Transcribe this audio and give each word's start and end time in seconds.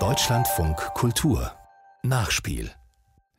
Deutschlandfunk 0.00 0.78
Kultur 0.94 1.52
Nachspiel 2.02 2.72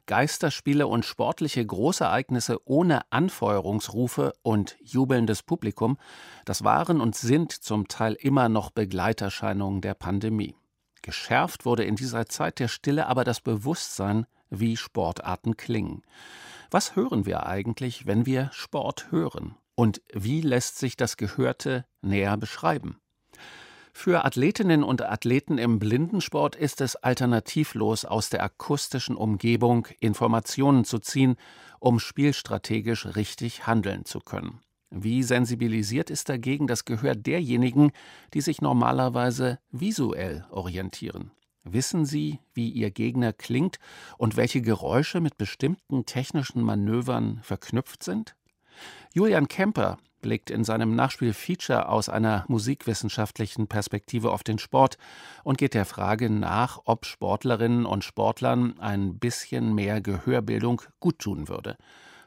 Geisterspiele 0.06 0.88
und 0.88 1.04
sportliche 1.04 1.66
Großereignisse 1.66 2.60
ohne 2.64 3.02
Anfeuerungsrufe 3.12 4.32
und 4.44 4.78
jubelndes 4.82 5.44
Publikum, 5.44 5.98
das 6.46 6.64
waren 6.64 7.02
und 7.02 7.18
sind 7.18 7.52
zum 7.52 7.90
Teil 7.90 8.14
immer 8.14 8.48
noch 8.48 8.70
Begleiterscheinungen 8.70 9.82
der 9.82 9.94
Pandemie. 9.94 10.56
Geschärft 11.02 11.66
wurde 11.66 11.84
in 11.84 11.98
dieser 11.98 12.28
Zeit 12.28 12.60
der 12.60 12.70
Stille 12.70 13.08
aber 13.08 13.26
das 13.26 13.42
Bewusstsein, 13.42 14.26
wie 14.50 14.78
Sportarten 14.78 15.58
klingen. 15.58 16.02
Was 16.72 16.96
hören 16.96 17.26
wir 17.26 17.46
eigentlich, 17.46 18.06
wenn 18.06 18.26
wir 18.26 18.50
Sport 18.54 19.12
hören? 19.12 19.58
Und 19.76 20.02
wie 20.14 20.40
lässt 20.40 20.80
sich 20.80 20.96
das 20.96 21.18
Gehörte 21.18 21.84
näher 22.02 22.38
beschreiben? 22.38 23.02
Für 23.98 24.26
Athletinnen 24.26 24.84
und 24.84 25.02
Athleten 25.02 25.58
im 25.58 25.80
Blindensport 25.80 26.58
ist 26.58 26.82
es 26.82 26.98
alternativlos, 26.98 28.04
aus 28.04 28.30
der 28.30 28.44
akustischen 28.44 29.16
Umgebung 29.16 29.88
Informationen 30.02 30.84
zu 30.84 31.00
ziehen, 31.00 31.38
um 31.80 32.00
spielstrategisch 32.00 33.16
richtig 33.16 33.66
handeln 33.66 34.04
zu 34.04 34.20
können. 34.20 34.60
Wie 34.92 35.24
sensibilisiert 35.24 36.10
ist 36.10 36.28
dagegen 36.28 36.68
das 36.68 36.84
Gehör 36.84 37.16
derjenigen, 37.16 37.94
die 38.34 38.42
sich 38.42 38.62
normalerweise 38.62 39.60
visuell 39.72 40.46
orientieren? 40.52 41.32
Wissen 41.64 42.06
sie, 42.06 42.40
wie 42.54 42.70
ihr 42.70 42.92
Gegner 42.92 43.32
klingt 43.32 43.80
und 44.18 44.36
welche 44.36 44.62
Geräusche 44.62 45.22
mit 45.22 45.38
bestimmten 45.38 46.06
technischen 46.06 46.62
Manövern 46.62 47.40
verknüpft 47.44 48.04
sind? 48.04 48.36
Julian 49.14 49.48
Kemper 49.48 49.98
blickt 50.26 50.50
in 50.50 50.64
seinem 50.64 50.96
Nachspiel-Feature 50.96 51.88
aus 51.88 52.10
einer 52.10 52.46
musikwissenschaftlichen 52.48 53.68
Perspektive 53.68 54.32
auf 54.32 54.42
den 54.42 54.58
Sport 54.58 54.98
und 55.44 55.60
geht 55.60 55.76
der 55.76 55.86
Frage 55.86 56.32
nach, 56.32 56.80
ob 56.86 57.06
Sportlerinnen 57.06 57.86
und 57.86 58.04
Sportlern 58.04 58.80
ein 58.80 59.20
bisschen 59.20 59.76
mehr 59.76 60.02
Gehörbildung 60.02 60.82
guttun 61.00 61.48
würde. 61.48 61.78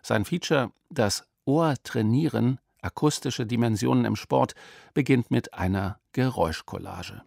Sein 0.01 0.25
Feature, 0.25 0.71
das 0.91 1.25
Ohr 1.45 1.75
trainieren, 1.83 2.61
akustische 2.83 3.47
Dimensionen 3.47 4.05
im 4.05 4.15
Sport, 4.15 4.55
beginnt 4.95 5.33
mit 5.33 5.55
einer 5.55 5.99
Geräuschcollage. 6.13 7.23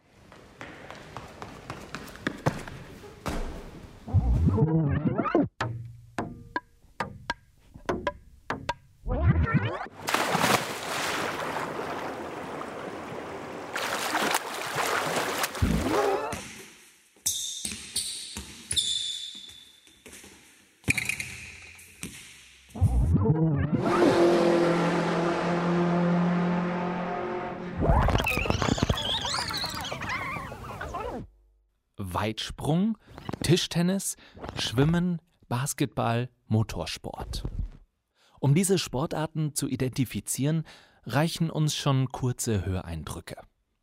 Weitsprung, 32.61 32.95
Tischtennis, 33.41 34.17
Schwimmen, 34.55 35.19
Basketball, 35.49 36.29
Motorsport. 36.47 37.43
Um 38.39 38.53
diese 38.53 38.77
Sportarten 38.77 39.55
zu 39.55 39.67
identifizieren, 39.67 40.63
reichen 41.05 41.49
uns 41.49 41.75
schon 41.75 42.09
kurze 42.09 42.63
Höreindrücke. 42.63 43.35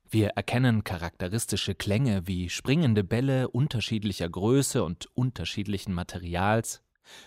Wir 0.09 0.29
erkennen 0.29 0.85
charakteristische 0.85 1.75
Klänge 1.75 2.29
wie 2.29 2.49
springende 2.51 3.03
Bälle 3.03 3.49
unterschiedlicher 3.49 4.29
Größe 4.29 4.85
und 4.85 5.07
unterschiedlichen 5.15 5.93
Materials. 5.93 6.81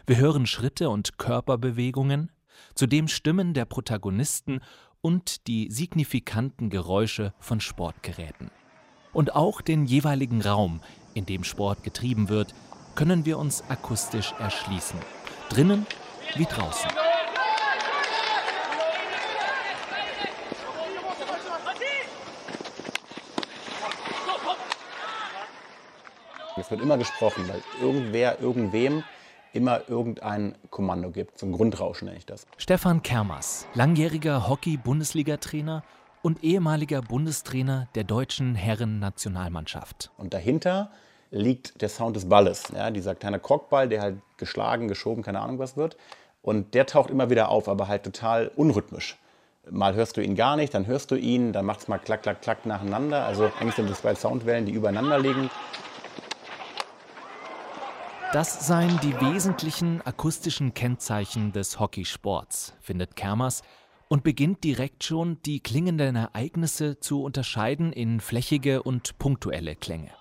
Wir 0.07 0.17
hören 0.17 0.45
Schritte 0.45 0.89
und 0.89 1.17
Körperbewegungen, 1.17 2.31
zudem 2.75 3.09
Stimmen 3.09 3.53
der 3.53 3.65
Protagonisten 3.65 4.61
und 5.01 5.47
die 5.47 5.69
signifikanten 5.69 6.69
Geräusche 6.69 7.33
von 7.39 7.59
Sportgeräten. 7.59 8.51
Und 9.11 9.35
auch 9.35 9.59
den 9.59 9.85
jeweiligen 9.85 10.41
Raum, 10.41 10.79
in 11.13 11.25
dem 11.25 11.43
Sport 11.43 11.83
getrieben 11.83 12.29
wird, 12.29 12.53
können 12.95 13.25
wir 13.25 13.37
uns 13.37 13.63
akustisch 13.69 14.33
erschließen. 14.39 14.99
Drinnen 15.49 15.85
wie 16.35 16.45
draußen. 16.45 16.89
Es 26.57 26.69
wird 26.69 26.81
immer 26.81 26.97
gesprochen, 26.97 27.47
weil 27.47 27.61
irgendwer 27.81 28.39
irgendwem 28.39 29.03
immer 29.53 29.89
irgendein 29.89 30.55
Kommando 30.69 31.11
gibt. 31.11 31.39
So 31.39 31.45
ein 31.45 31.51
Grundrauschen 31.51 32.05
nenne 32.05 32.17
ich 32.17 32.25
das. 32.25 32.45
Stefan 32.57 33.01
Kermas, 33.01 33.67
langjähriger 33.73 34.47
Hockey-Bundesliga-Trainer 34.47 35.83
und 36.21 36.43
ehemaliger 36.43 37.01
Bundestrainer 37.01 37.87
der 37.95 38.03
deutschen 38.03 38.55
Herren-Nationalmannschaft. 38.55 40.11
Und 40.17 40.33
dahinter 40.33 40.91
liegt 41.31 41.81
der 41.81 41.89
Sound 41.89 42.15
des 42.15 42.27
Balles. 42.27 42.71
Ja, 42.75 42.91
dieser 42.91 43.15
kleine 43.15 43.39
Krockball, 43.39 43.87
der 43.89 44.01
halt 44.01 44.21
geschlagen, 44.37 44.87
geschoben, 44.87 45.23
keine 45.23 45.39
Ahnung 45.39 45.59
was 45.59 45.77
wird. 45.77 45.97
Und 46.41 46.73
der 46.73 46.85
taucht 46.85 47.09
immer 47.09 47.29
wieder 47.29 47.49
auf, 47.49 47.67
aber 47.69 47.87
halt 47.87 48.03
total 48.03 48.51
unrhythmisch. 48.55 49.17
Mal 49.69 49.93
hörst 49.93 50.17
du 50.17 50.21
ihn 50.21 50.35
gar 50.35 50.55
nicht, 50.55 50.73
dann 50.73 50.87
hörst 50.87 51.11
du 51.11 51.15
ihn, 51.15 51.53
dann 51.53 51.65
macht 51.65 51.81
es 51.81 51.87
mal 51.87 51.99
klack, 51.99 52.23
klack, 52.23 52.41
klack 52.41 52.65
nacheinander. 52.65 53.25
Also 53.25 53.51
eigentlich 53.59 53.75
sind 53.75 53.89
das 53.89 54.01
zwei 54.01 54.15
Soundwellen, 54.15 54.65
die 54.65 54.71
übereinander 54.71 55.19
liegen. 55.19 55.49
Das 58.33 58.65
seien 58.65 58.97
die 59.03 59.19
wesentlichen 59.19 60.01
akustischen 60.01 60.73
Kennzeichen 60.73 61.51
des 61.51 61.79
Hockeysports, 61.79 62.73
findet 62.79 63.15
Kermers 63.15 63.61
und 64.11 64.25
beginnt 64.25 64.65
direkt 64.65 65.05
schon, 65.05 65.41
die 65.43 65.61
klingenden 65.61 66.17
Ereignisse 66.17 66.99
zu 66.99 67.23
unterscheiden 67.23 67.93
in 67.93 68.19
flächige 68.19 68.83
und 68.83 69.17
punktuelle 69.19 69.73
Klänge. 69.77 70.11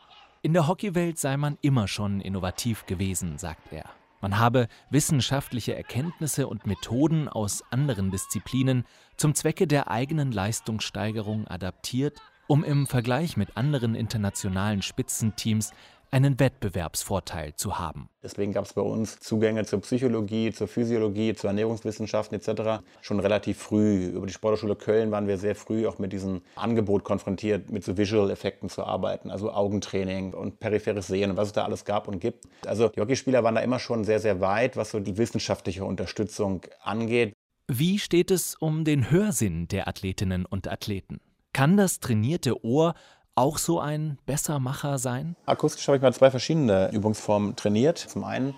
In 0.43 0.53
der 0.53 0.69
Hockeywelt 0.69 1.19
sei 1.19 1.37
man 1.37 1.59
immer 1.61 1.89
schon 1.89 2.21
innovativ 2.21 2.87
gewesen, 2.87 3.37
sagt 3.37 3.73
er. 3.73 3.91
Man 4.21 4.39
habe 4.39 4.69
wissenschaftliche 4.91 5.75
Erkenntnisse 5.75 6.47
und 6.47 6.69
Methoden 6.69 7.29
aus 7.29 7.65
anderen 7.73 8.13
Disziplinen 8.13 8.85
zum 9.17 9.35
Zwecke 9.35 9.67
der 9.67 9.91
eigenen 9.91 10.31
Leistungssteigerung 10.31 11.49
adaptiert, 11.49 12.21
um 12.47 12.63
im 12.63 12.87
Vergleich 12.87 13.37
mit 13.37 13.57
anderen 13.57 13.97
internationalen 13.97 14.83
Spitzenteams 14.83 15.73
einen 16.11 16.41
Wettbewerbsvorteil 16.41 17.55
zu 17.55 17.79
haben. 17.79 18.09
Deswegen 18.23 18.53
gab 18.53 18.65
es 18.65 18.75
bei 18.75 18.83
uns 18.83 19.21
Zugänge 19.21 19.65
zur 19.65 19.81
Psychologie, 19.81 20.53
zur 20.53 20.69
Physiologie, 20.69 21.35
zu 21.35 21.47
Ernährungswissenschaften 21.47 22.39
etc. 22.39 22.83
schon 23.01 23.21
relativ 23.21 23.59
früh. 23.59 24.07
Über 24.07 24.27
die 24.27 24.33
Sportschule 24.33 24.77
Köln 24.77 25.11
waren 25.11 25.27
wir 25.27 25.39
sehr 25.39 25.55
früh 25.55 25.87
auch 25.87 25.99
mit 25.99 26.13
diesem 26.13 26.43
Angebot 26.57 27.05
konfrontiert, 27.05 27.71
mit 27.71 27.85
so 27.85 27.97
Visual-Effekten 27.97 28.69
zu 28.69 28.85
arbeiten, 28.85 29.31
also 29.31 29.53
Augentraining 29.53 30.35
und 30.35 30.59
peripheres 30.61 31.07
Sehen 31.07 31.31
und 31.31 31.37
was 31.37 31.49
es 31.49 31.53
da 31.53 31.65
alles 31.65 31.85
gab 31.85 32.09
und 32.09 32.21
gibt. 32.21 32.47
Also 32.67 32.89
die 32.89 33.01
Hockeyspieler 33.01 33.45
waren 33.45 33.55
da 33.55 33.61
immer 33.61 33.79
schon 33.79 34.05
sehr, 34.05 34.21
sehr 34.21 34.41
weit, 34.41 34.77
was 34.77 34.91
so 34.91 35.01
die 35.01 35.17
wissenschaftliche 35.17 35.85
Unterstützung 35.85 36.63
angeht. 36.83 37.35
Wie 37.69 38.01
steht 38.01 38.33
es 38.33 38.57
um 38.57 38.85
den 38.85 39.13
Hörsinn 39.13 39.69
der 39.69 39.87
Athletinnen 39.87 40.45
und 40.45 40.67
Athleten? 40.67 41.21
Kann 41.53 41.77
das 41.77 42.01
trainierte 42.01 42.65
Ohr 42.65 42.95
auch 43.41 43.57
so 43.57 43.81
ein 43.81 44.19
Bessermacher 44.27 44.99
sein? 44.99 45.35
Akustisch 45.47 45.89
habe 45.89 45.97
ich 45.97 46.03
mal 46.03 46.13
zwei 46.13 46.31
verschiedene 46.31 46.91
Übungsformen 46.93 47.57
trainiert. 47.57 47.97
Zum 47.97 48.23
einen 48.23 48.55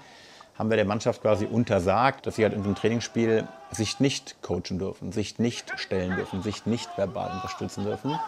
haben 0.58 0.70
wir 0.70 0.76
der 0.76 0.86
Mannschaft 0.86 1.22
quasi 1.22 1.46
untersagt, 1.46 2.26
dass 2.26 2.34
sie 2.36 2.42
halt 2.42 2.52
in 2.52 2.62
so 2.62 2.66
einem 2.66 2.74
Trainingsspiel 2.74 3.46
sich 3.70 4.00
nicht 4.00 4.42
coachen 4.42 4.80
dürfen, 4.80 5.12
sich 5.12 5.38
nicht 5.38 5.72
stellen 5.76 6.16
dürfen, 6.16 6.42
sich 6.42 6.66
nicht 6.66 6.90
verbal 6.96 7.30
unterstützen 7.30 7.84
dürfen. 7.84 8.18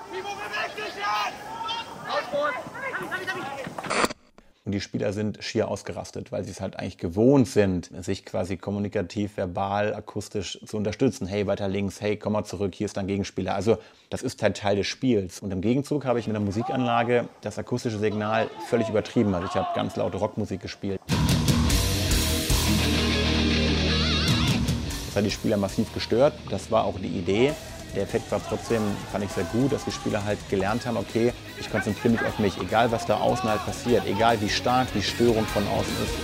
Und 4.67 4.73
die 4.73 4.81
Spieler 4.81 5.13
sind 5.13 5.45
schier 5.45 5.69
ausgerastet, 5.69 6.33
weil 6.33 6.43
sie 6.43 6.51
es 6.51 6.63
halt 6.63 6.79
eigentlich 6.79 6.97
gewohnt 6.97 7.49
sind, 7.49 7.91
sich 8.03 8.25
quasi 8.25 8.57
kommunikativ, 8.57 9.37
verbal, 9.37 9.93
akustisch 9.95 10.59
zu 10.65 10.79
unterstützen. 10.79 11.27
Hey, 11.27 11.47
weiter 11.47 11.69
links, 11.69 12.01
hey, 12.01 12.17
komm 12.17 12.33
mal 12.33 12.45
zurück, 12.45 12.75
hier 12.75 12.87
ist 12.87 12.97
dein 12.97 13.07
Gegenspieler. 13.07 13.55
Also 13.55 13.77
das 14.09 14.23
ist 14.23 14.43
halt 14.43 14.57
Teil 14.57 14.77
des 14.77 14.87
Spiels. 14.87 15.41
Und 15.41 15.51
im 15.51 15.61
Gegenzug 15.61 16.07
habe 16.07 16.19
ich 16.19 16.27
mit 16.29 16.35
der 16.35 16.41
Musikanlage 16.41 17.29
das 17.43 17.59
akustische 17.59 17.99
Signal 17.99 18.49
völlig 18.71 18.89
übertrieben. 18.89 19.35
Also 19.35 19.49
ich 19.49 19.55
habe 19.55 19.69
ganz 19.75 19.97
laute 19.97 20.17
Rockmusik 20.17 20.63
gespielt. 20.63 20.99
Das 25.09 25.17
hat 25.17 25.27
die 25.27 25.31
Spieler 25.31 25.59
massiv 25.59 25.93
gestört. 25.93 26.33
Das 26.49 26.71
war 26.71 26.85
auch 26.85 26.99
die 26.99 27.19
Idee. 27.19 27.53
Der 27.95 28.03
Effekt 28.03 28.31
war 28.33 28.43
trotzdem, 28.43 28.83
fand 29.13 29.25
ich 29.25 29.31
sehr 29.31 29.45
gut, 29.45 29.71
dass 29.71 29.85
die 29.85 29.93
Spieler 29.93 30.25
halt 30.25 30.39
gelernt 30.51 30.85
haben, 30.85 30.97
okay, 30.97 31.33
ich 31.61 31.71
konzentriere 31.71 32.15
mich 32.15 32.25
auf 32.25 32.41
mich, 32.41 32.59
egal 32.61 32.91
was 32.91 33.07
da 33.07 33.19
außen 33.19 33.49
halt 33.49 33.65
passiert, 33.65 34.05
egal 34.07 34.41
wie 34.41 34.49
stark 34.49 34.89
die 34.95 35.03
Störung 35.03 35.45
von 35.45 35.65
außen 35.69 35.95
ist. 36.03 36.15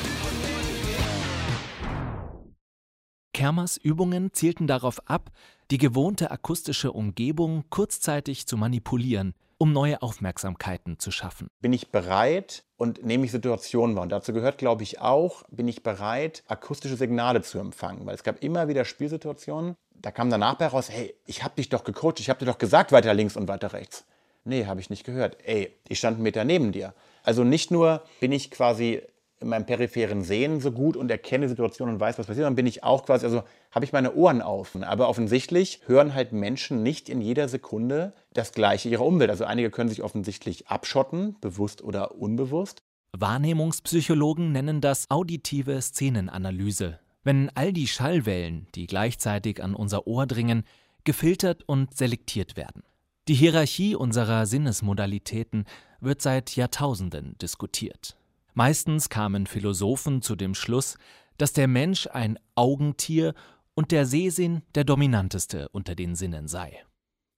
Kermers 3.32 3.76
Übungen 3.76 4.32
zielten 4.32 4.66
darauf 4.66 5.08
ab, 5.08 5.30
die 5.70 5.78
gewohnte 5.78 6.32
akustische 6.32 6.90
Umgebung 6.90 7.64
kurzzeitig 7.70 8.48
zu 8.48 8.56
manipulieren, 8.56 9.34
um 9.56 9.72
neue 9.72 10.02
Aufmerksamkeiten 10.02 10.98
zu 10.98 11.10
schaffen. 11.10 11.48
Bin 11.60 11.72
ich 11.72 11.90
bereit 11.90 12.64
und 12.76 13.04
nehme 13.04 13.26
ich 13.26 13.30
Situationen 13.30 13.94
wahr? 13.94 14.02
Und 14.02 14.08
dazu 14.10 14.32
gehört, 14.32 14.58
glaube 14.58 14.82
ich, 14.82 15.00
auch, 15.00 15.44
bin 15.50 15.68
ich 15.68 15.82
bereit, 15.82 16.42
akustische 16.48 16.96
Signale 16.96 17.42
zu 17.42 17.58
empfangen? 17.58 18.04
Weil 18.06 18.14
es 18.14 18.24
gab 18.24 18.42
immer 18.42 18.68
wieder 18.68 18.84
Spielsituationen, 18.84 19.76
da 20.02 20.10
kam 20.10 20.30
danach 20.30 20.58
heraus, 20.58 20.90
hey, 20.90 21.14
ich 21.26 21.42
habe 21.42 21.56
dich 21.56 21.68
doch 21.68 21.84
gecoacht, 21.84 22.20
ich 22.20 22.28
habe 22.30 22.38
dir 22.40 22.46
doch 22.46 22.58
gesagt, 22.58 22.92
weiter 22.92 23.14
links 23.14 23.36
und 23.36 23.48
weiter 23.48 23.72
rechts. 23.72 24.04
Nee, 24.44 24.66
habe 24.66 24.80
ich 24.80 24.90
nicht 24.90 25.04
gehört. 25.04 25.36
Ey, 25.44 25.76
ich 25.88 25.98
stand 25.98 26.14
einen 26.14 26.22
Meter 26.22 26.44
neben 26.44 26.72
dir. 26.72 26.94
Also 27.22 27.44
nicht 27.44 27.70
nur 27.70 28.02
bin 28.20 28.32
ich 28.32 28.50
quasi 28.50 29.02
in 29.40 29.48
meinem 29.48 29.64
peripheren 29.64 30.22
Sehen 30.22 30.60
so 30.60 30.70
gut 30.70 30.96
und 30.96 31.10
erkenne 31.10 31.48
Situationen 31.48 31.94
und 31.94 32.00
weiß, 32.00 32.18
was 32.18 32.26
passiert, 32.26 32.46
dann 32.46 32.56
bin 32.56 32.66
ich 32.66 32.84
auch 32.84 33.06
quasi, 33.06 33.24
also 33.24 33.42
habe 33.70 33.84
ich 33.84 33.92
meine 33.92 34.14
Ohren 34.14 34.42
auf. 34.42 34.76
Aber 34.82 35.08
offensichtlich 35.08 35.80
hören 35.86 36.14
halt 36.14 36.32
Menschen 36.32 36.82
nicht 36.82 37.08
in 37.08 37.22
jeder 37.22 37.48
Sekunde 37.48 38.12
das 38.34 38.52
Gleiche 38.52 38.90
ihrer 38.90 39.04
Umwelt. 39.06 39.30
Also 39.30 39.44
einige 39.44 39.70
können 39.70 39.88
sich 39.88 40.02
offensichtlich 40.02 40.68
abschotten, 40.68 41.36
bewusst 41.40 41.82
oder 41.82 42.16
unbewusst. 42.16 42.82
Wahrnehmungspsychologen 43.16 44.52
nennen 44.52 44.80
das 44.80 45.10
auditive 45.10 45.80
Szenenanalyse. 45.80 47.00
Wenn 47.22 47.50
all 47.54 47.72
die 47.72 47.86
Schallwellen, 47.86 48.66
die 48.74 48.86
gleichzeitig 48.86 49.62
an 49.62 49.74
unser 49.74 50.06
Ohr 50.06 50.26
dringen, 50.26 50.64
gefiltert 51.04 51.62
und 51.66 51.96
selektiert 51.96 52.56
werden. 52.56 52.82
Die 53.28 53.34
Hierarchie 53.34 53.94
unserer 53.94 54.46
Sinnesmodalitäten 54.46 55.64
wird 56.00 56.22
seit 56.22 56.56
Jahrtausenden 56.56 57.36
diskutiert. 57.38 58.16
Meistens 58.54 59.08
kamen 59.08 59.46
Philosophen 59.46 60.22
zu 60.22 60.34
dem 60.34 60.54
Schluss, 60.54 60.96
dass 61.38 61.52
der 61.52 61.68
Mensch 61.68 62.06
ein 62.06 62.38
Augentier 62.54 63.34
und 63.74 63.92
der 63.92 64.06
Sehsinn 64.06 64.62
der 64.74 64.84
dominanteste 64.84 65.68
unter 65.70 65.94
den 65.94 66.14
Sinnen 66.14 66.48
sei. 66.48 66.84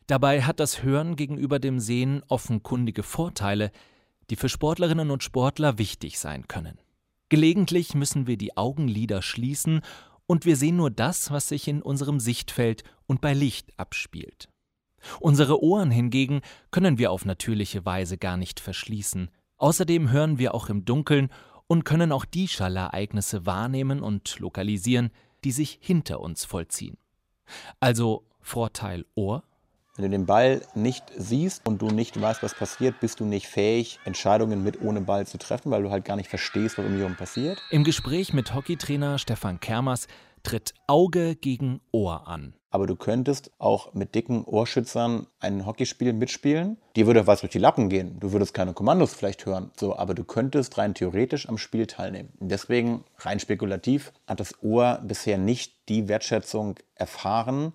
Dabei 0.07 0.43
hat 0.43 0.61
das 0.61 0.83
Hören 0.83 1.17
gegenüber 1.17 1.59
dem 1.59 1.79
Sehen 1.79 2.23
offenkundige 2.29 3.03
Vorteile, 3.03 3.71
die 4.31 4.37
für 4.37 4.49
Sportlerinnen 4.49 5.11
und 5.11 5.23
Sportler 5.23 5.79
wichtig 5.79 6.19
sein 6.19 6.49
können. 6.49 6.79
Gelegentlich 7.33 7.95
müssen 7.95 8.27
wir 8.27 8.37
die 8.37 8.59
Augenlider 8.59 9.23
schließen 9.23 9.81
und 10.27 10.45
wir 10.45 10.55
sehen 10.55 10.77
nur 10.77 10.91
das, 10.91 11.31
was 11.31 11.49
sich 11.49 11.67
in 11.67 11.81
unserem 11.81 12.21
Sichtfeld 12.21 12.85
und 13.07 13.23
bei 13.23 13.33
Licht 13.33 13.71
abspielt. 13.79 14.51
Unsere 15.19 15.63
Ohren 15.63 15.91
hingegen 15.91 16.43
können 16.73 16.99
wir 16.99 17.11
auf 17.11 17.25
natürliche 17.25 17.87
Weise 17.87 18.19
gar 18.19 18.37
nicht 18.37 18.61
verschließen. 18.61 19.31
Außerdem 19.57 20.11
hören 20.11 20.39
wir 20.39 20.55
auch 20.55 20.69
im 20.69 20.85
Dunkeln 20.85 21.31
und 21.67 21.85
können 21.85 22.13
auch 22.13 22.27
die 22.27 22.49
Schallereignisse 22.49 23.47
wahrnehmen 23.47 24.03
und 24.03 24.39
lokalisieren, 24.39 25.09
die 25.43 25.53
sich 25.53 25.79
hinter 25.81 26.21
uns 26.21 26.45
vollziehen. 26.45 26.99
Also 27.81 28.27
Vorteil 28.43 29.07
Ohr. 29.15 29.43
Wenn 29.97 30.05
du 30.05 30.11
den 30.11 30.25
Ball 30.25 30.63
nicht 30.75 31.05
siehst 31.19 31.67
und 31.67 31.83
du 31.83 31.89
nicht 31.89 32.19
weißt, 32.19 32.43
was 32.43 32.55
passiert, 32.55 32.99
bist 33.01 33.21
du 33.21 33.27
nicht 33.27 33.47
fähig, 33.47 34.01
Entscheidungen 34.07 34.65
mit 34.65 34.81
ohne 34.81 35.03
Ball 35.03 35.27
zu 35.27 35.37
treffen, 35.37 35.71
weil 35.71 35.83
du 35.83 35.91
halt 35.91 36.07
gar 36.07 36.17
nicht 36.17 36.31
verstehst, 36.31 36.79
was 36.79 36.87
um 36.87 36.93
dich 36.93 37.01
herum 37.01 37.17
passiert. 37.17 37.63
Im 37.71 37.85
Gespräch 37.85 38.33
mit 38.33 38.55
Hockeytrainer 38.55 39.19
Stefan 39.19 39.61
Kermers 39.61 40.09
tritt 40.43 40.73
Auge 40.87 41.37
gegen 41.37 41.83
Ohr 41.93 42.27
an. 42.27 42.55
Aber 42.71 42.87
du 42.87 42.97
könntest 42.97 43.51
auch 43.59 43.93
mit 43.93 44.15
dicken 44.15 44.45
Ohrschützern 44.45 45.27
ein 45.41 45.67
Hockeyspiel 45.67 46.15
mitspielen. 46.15 46.79
Dir 46.97 47.07
würde 47.07 47.27
was 47.27 47.41
durch 47.41 47.53
die 47.53 47.59
Lappen 47.59 47.91
gehen. 47.91 48.19
Du 48.19 48.33
würdest 48.33 48.55
keine 48.55 48.73
Kommandos 48.73 49.13
vielleicht 49.13 49.45
hören. 49.45 49.73
So, 49.79 49.95
aber 49.95 50.15
du 50.15 50.25
könntest 50.25 50.79
rein 50.79 50.95
theoretisch 50.95 51.51
am 51.51 51.59
Spiel 51.59 51.87
teilnehmen. 51.87 52.33
Deswegen, 52.41 53.05
rein 53.19 53.41
spekulativ, 53.41 54.15
hat 54.27 54.41
das 54.41 54.55
Ohr 54.63 55.03
bisher 55.05 55.37
nicht 55.37 55.91
die 55.91 56.09
Wertschätzung 56.09 56.77
erfahren, 56.95 57.75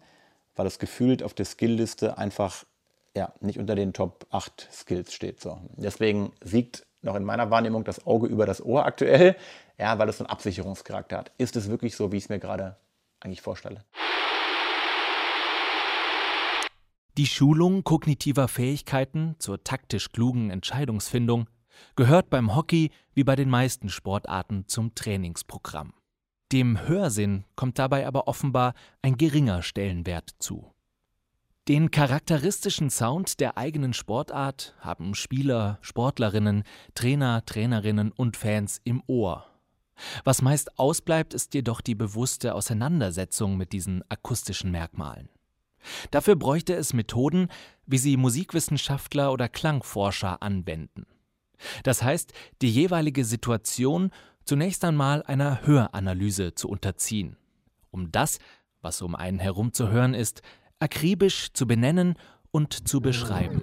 weil 0.57 0.67
es 0.67 0.79
gefühlt 0.79 1.23
auf 1.23 1.33
der 1.33 1.45
Skillliste 1.45 2.17
einfach 2.17 2.65
ja, 3.15 3.33
nicht 3.39 3.57
unter 3.57 3.75
den 3.75 3.93
Top 3.93 4.27
8 4.31 4.67
Skills 4.71 5.13
steht. 5.13 5.39
So. 5.39 5.59
Deswegen 5.75 6.33
siegt 6.43 6.85
noch 7.01 7.15
in 7.15 7.23
meiner 7.23 7.49
Wahrnehmung 7.49 7.83
das 7.83 8.05
Auge 8.05 8.27
über 8.27 8.45
das 8.45 8.63
Ohr 8.63 8.85
aktuell, 8.85 9.35
ja, 9.77 9.97
weil 9.97 10.09
es 10.09 10.17
so 10.17 10.23
einen 10.23 10.31
Absicherungscharakter 10.31 11.17
hat. 11.17 11.31
Ist 11.37 11.55
es 11.55 11.69
wirklich 11.69 11.95
so, 11.95 12.11
wie 12.11 12.17
ich 12.17 12.23
es 12.23 12.29
mir 12.29 12.39
gerade 12.39 12.75
eigentlich 13.19 13.41
vorstelle? 13.41 13.85
Die 17.17 17.25
Schulung 17.25 17.83
kognitiver 17.83 18.47
Fähigkeiten 18.47 19.35
zur 19.39 19.63
taktisch 19.63 20.11
klugen 20.11 20.51
Entscheidungsfindung 20.51 21.47
gehört 21.95 22.29
beim 22.29 22.55
Hockey 22.55 22.91
wie 23.15 23.23
bei 23.23 23.35
den 23.35 23.49
meisten 23.49 23.89
Sportarten 23.89 24.67
zum 24.67 24.93
Trainingsprogramm. 24.93 25.93
Dem 26.51 26.87
Hörsinn 26.87 27.43
kommt 27.55 27.77
dabei 27.77 28.07
aber 28.07 28.27
offenbar 28.27 28.73
ein 29.01 29.17
geringer 29.17 29.61
Stellenwert 29.61 30.35
zu. 30.39 30.73
Den 31.67 31.91
charakteristischen 31.91 32.89
Sound 32.89 33.41
der 33.41 33.57
eigenen 33.57 33.93
Sportart 33.93 34.73
haben 34.79 35.15
Spieler, 35.15 35.79
Sportlerinnen, 35.81 36.63
Trainer, 36.95 37.43
Trainerinnen 37.45 38.13
und 38.13 38.37
Fans 38.37 38.79
im 38.85 39.03
Ohr. 39.07 39.45
Was 40.23 40.41
meist 40.41 40.79
ausbleibt, 40.79 41.33
ist 41.33 41.53
jedoch 41.53 41.81
die 41.81 41.95
bewusste 41.95 42.55
Auseinandersetzung 42.55 43.57
mit 43.57 43.73
diesen 43.73 44.01
akustischen 44.09 44.71
Merkmalen. 44.71 45.27
Dafür 46.11 46.37
bräuchte 46.37 46.73
es 46.73 46.93
Methoden, 46.93 47.49
wie 47.85 47.97
sie 47.97 48.15
Musikwissenschaftler 48.15 49.33
oder 49.33 49.49
Klangforscher 49.49 50.41
anwenden. 50.41 51.05
Das 51.83 52.03
heißt, 52.03 52.31
die 52.61 52.69
jeweilige 52.69 53.25
Situation 53.25 54.11
zunächst 54.47 54.83
einmal 54.85 55.23
einer 55.23 55.65
Höranalyse 55.67 56.55
zu 56.55 56.69
unterziehen, 56.69 57.35
um 57.91 58.11
das, 58.11 58.39
was 58.81 59.01
um 59.01 59.15
einen 59.15 59.39
herum 59.39 59.73
zu 59.73 59.89
hören 59.89 60.13
ist, 60.13 60.41
akribisch 60.79 61.49
zu 61.53 61.67
benennen 61.67 62.15
und 62.51 62.87
zu 62.87 63.01
beschreiben. 63.01 63.61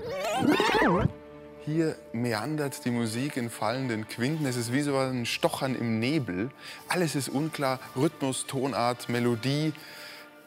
Hier 1.65 1.97
meandert 2.13 2.85
die 2.85 2.91
Musik 2.91 3.39
in 3.39 3.49
fallenden 3.49 4.07
Quinten. 4.07 4.45
Es 4.45 4.57
ist 4.57 4.73
wie 4.73 4.83
so 4.83 4.99
ein 4.99 5.25
Stochern 5.25 5.75
im 5.75 5.99
Nebel. 5.99 6.51
Alles 6.89 7.15
ist 7.15 7.31
unklar. 7.31 7.81
Rhythmus, 7.97 8.47
Tonart, 8.47 9.09
Melodie. 9.09 9.73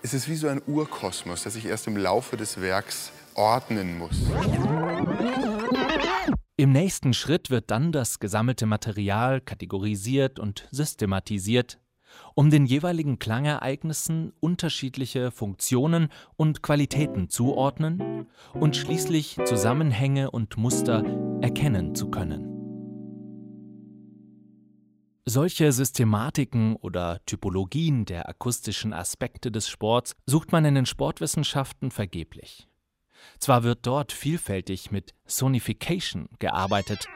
Es 0.03 0.13
ist 0.13 0.29
wie 0.29 0.35
so 0.35 0.47
ein 0.47 0.61
Urkosmos, 0.67 1.43
das 1.43 1.53
sich 1.53 1.65
erst 1.65 1.87
im 1.87 1.97
Laufe 1.97 2.37
des 2.37 2.61
Werks 2.61 3.11
ordnen 3.33 3.97
muss. 3.97 4.21
Im 6.59 6.71
nächsten 6.71 7.13
Schritt 7.13 7.51
wird 7.51 7.69
dann 7.69 7.91
das 7.91 8.17
gesammelte 8.17 8.65
Material 8.65 9.41
kategorisiert 9.41 10.39
und 10.39 10.67
systematisiert, 10.71 11.79
um 12.33 12.49
den 12.49 12.65
jeweiligen 12.65 13.19
Klangereignissen 13.19 14.33
unterschiedliche 14.39 15.29
Funktionen 15.29 16.09
und 16.35 16.63
Qualitäten 16.63 17.29
zuordnen 17.29 18.25
und 18.55 18.75
schließlich 18.75 19.37
Zusammenhänge 19.45 20.31
und 20.31 20.57
Muster 20.57 21.03
erkennen 21.41 21.93
zu 21.93 22.09
können. 22.09 22.51
Solche 25.25 25.71
Systematiken 25.71 26.75
oder 26.75 27.23
Typologien 27.27 28.05
der 28.05 28.27
akustischen 28.29 28.93
Aspekte 28.93 29.51
des 29.51 29.69
Sports 29.69 30.15
sucht 30.25 30.51
man 30.51 30.65
in 30.65 30.73
den 30.73 30.87
Sportwissenschaften 30.87 31.91
vergeblich. 31.91 32.67
Zwar 33.39 33.63
wird 33.63 33.85
dort 33.85 34.11
vielfältig 34.11 34.91
mit 34.91 35.13
Sonification 35.25 36.27
gearbeitet, 36.39 37.07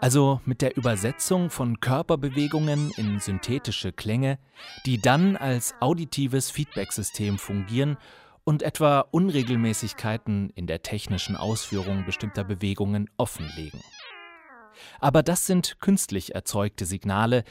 also 0.00 0.40
mit 0.44 0.62
der 0.62 0.76
Übersetzung 0.76 1.50
von 1.50 1.80
Körperbewegungen 1.80 2.90
in 2.96 3.20
synthetische 3.20 3.92
Klänge, 3.92 4.38
die 4.86 5.00
dann 5.00 5.36
als 5.36 5.74
auditives 5.80 6.50
Feedbacksystem 6.50 7.38
fungieren 7.38 7.96
und 8.44 8.62
etwa 8.62 9.00
Unregelmäßigkeiten 9.00 10.50
in 10.54 10.66
der 10.66 10.82
technischen 10.82 11.36
Ausführung 11.36 12.06
bestimmter 12.06 12.44
Bewegungen 12.44 13.10
offenlegen. 13.16 13.80
Aber 15.00 15.22
das 15.22 15.46
sind 15.46 15.80
künstlich 15.80 16.34
erzeugte 16.34 16.86
Signale, 16.86 17.44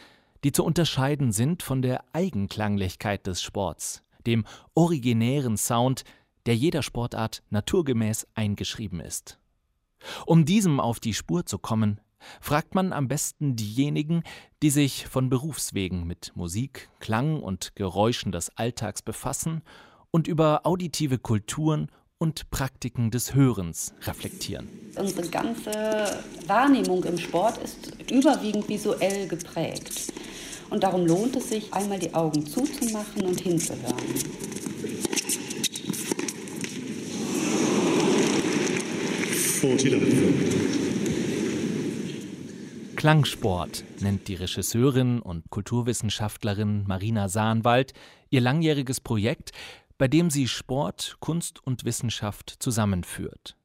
die 0.43 0.51
zu 0.51 0.63
unterscheiden 0.63 1.31
sind 1.31 1.63
von 1.63 1.81
der 1.81 2.03
Eigenklanglichkeit 2.13 3.27
des 3.27 3.41
Sports, 3.41 4.03
dem 4.25 4.45
originären 4.73 5.57
Sound, 5.57 6.03
der 6.47 6.55
jeder 6.55 6.81
Sportart 6.81 7.43
naturgemäß 7.49 8.25
eingeschrieben 8.33 8.99
ist. 8.99 9.37
Um 10.25 10.45
diesem 10.45 10.79
auf 10.79 10.99
die 10.99 11.13
Spur 11.13 11.45
zu 11.45 11.59
kommen, 11.59 11.99
fragt 12.41 12.73
man 12.73 12.93
am 12.93 13.07
besten 13.07 13.55
diejenigen, 13.55 14.23
die 14.63 14.69
sich 14.69 15.07
von 15.07 15.29
Berufswegen 15.29 16.07
mit 16.07 16.31
Musik, 16.35 16.89
Klang 16.99 17.41
und 17.41 17.75
Geräuschen 17.75 18.31
des 18.31 18.49
Alltags 18.57 19.01
befassen 19.01 19.61
und 20.09 20.27
über 20.27 20.65
auditive 20.65 21.19
Kulturen 21.19 21.91
und 22.17 22.49
Praktiken 22.49 23.11
des 23.11 23.35
Hörens 23.35 23.93
reflektieren. 24.01 24.67
Unsere 24.95 25.27
ganze 25.29 26.23
Wahrnehmung 26.47 27.03
im 27.03 27.17
Sport 27.17 27.57
ist 27.59 27.93
überwiegend 28.09 28.67
visuell 28.67 29.27
geprägt. 29.27 30.13
Und 30.69 30.83
darum 30.83 31.05
lohnt 31.05 31.35
es 31.35 31.49
sich, 31.49 31.73
einmal 31.73 31.99
die 31.99 32.13
Augen 32.13 32.45
zuzumachen 32.45 33.23
und 33.23 33.39
hinzuhören. 33.39 34.46
Klangsport 42.95 43.83
nennt 44.01 44.27
die 44.27 44.35
Regisseurin 44.35 45.19
und 45.19 45.49
Kulturwissenschaftlerin 45.49 46.83
Marina 46.85 47.27
Sahnwald 47.27 47.93
ihr 48.29 48.41
langjähriges 48.41 49.01
Projekt, 49.01 49.51
bei 49.97 50.07
dem 50.07 50.29
sie 50.29 50.47
Sport, 50.47 51.17
Kunst 51.21 51.65
und 51.65 51.85
Wissenschaft 51.85 52.55
zusammenführt. 52.59 53.57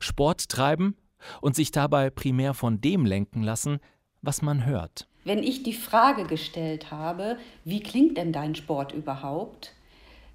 Sport 0.00 0.48
treiben 0.48 0.96
und 1.42 1.54
sich 1.54 1.70
dabei 1.70 2.08
primär 2.08 2.54
von 2.54 2.80
dem 2.80 3.04
lenken 3.04 3.42
lassen, 3.42 3.78
was 4.22 4.40
man 4.40 4.64
hört. 4.64 5.06
Wenn 5.24 5.42
ich 5.42 5.62
die 5.62 5.74
Frage 5.74 6.24
gestellt 6.24 6.90
habe, 6.90 7.36
wie 7.64 7.82
klingt 7.82 8.16
denn 8.16 8.32
dein 8.32 8.54
Sport 8.54 8.92
überhaupt, 8.92 9.75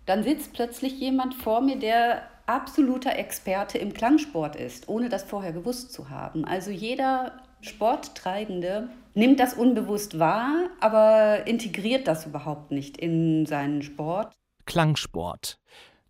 dann 0.06 0.24
sitzt 0.24 0.54
plötzlich 0.54 1.00
jemand 1.00 1.34
vor 1.36 1.62
mir, 1.62 1.78
der 1.78 2.24
absoluter 2.46 3.18
Experte 3.18 3.78
im 3.78 3.94
Klangsport 3.94 4.56
ist, 4.56 4.90
ohne 4.90 5.10
das 5.10 5.24
vorher 5.24 5.54
gewusst 5.54 5.94
zu 5.94 6.10
haben. 6.10 6.44
Also 6.46 6.72
jeder 6.72 7.40
Sporttreibende 7.62 8.90
nimmt 9.14 9.40
das 9.40 9.54
unbewusst 9.54 10.20
wahr, 10.20 10.70
aber 10.80 11.48
integriert 11.48 12.08
das 12.08 12.26
überhaupt 12.26 12.72
nicht 12.72 12.98
in 12.98 13.46
seinen 13.46 13.82
Sport. 13.82 14.34
Klangsport. 14.66 15.60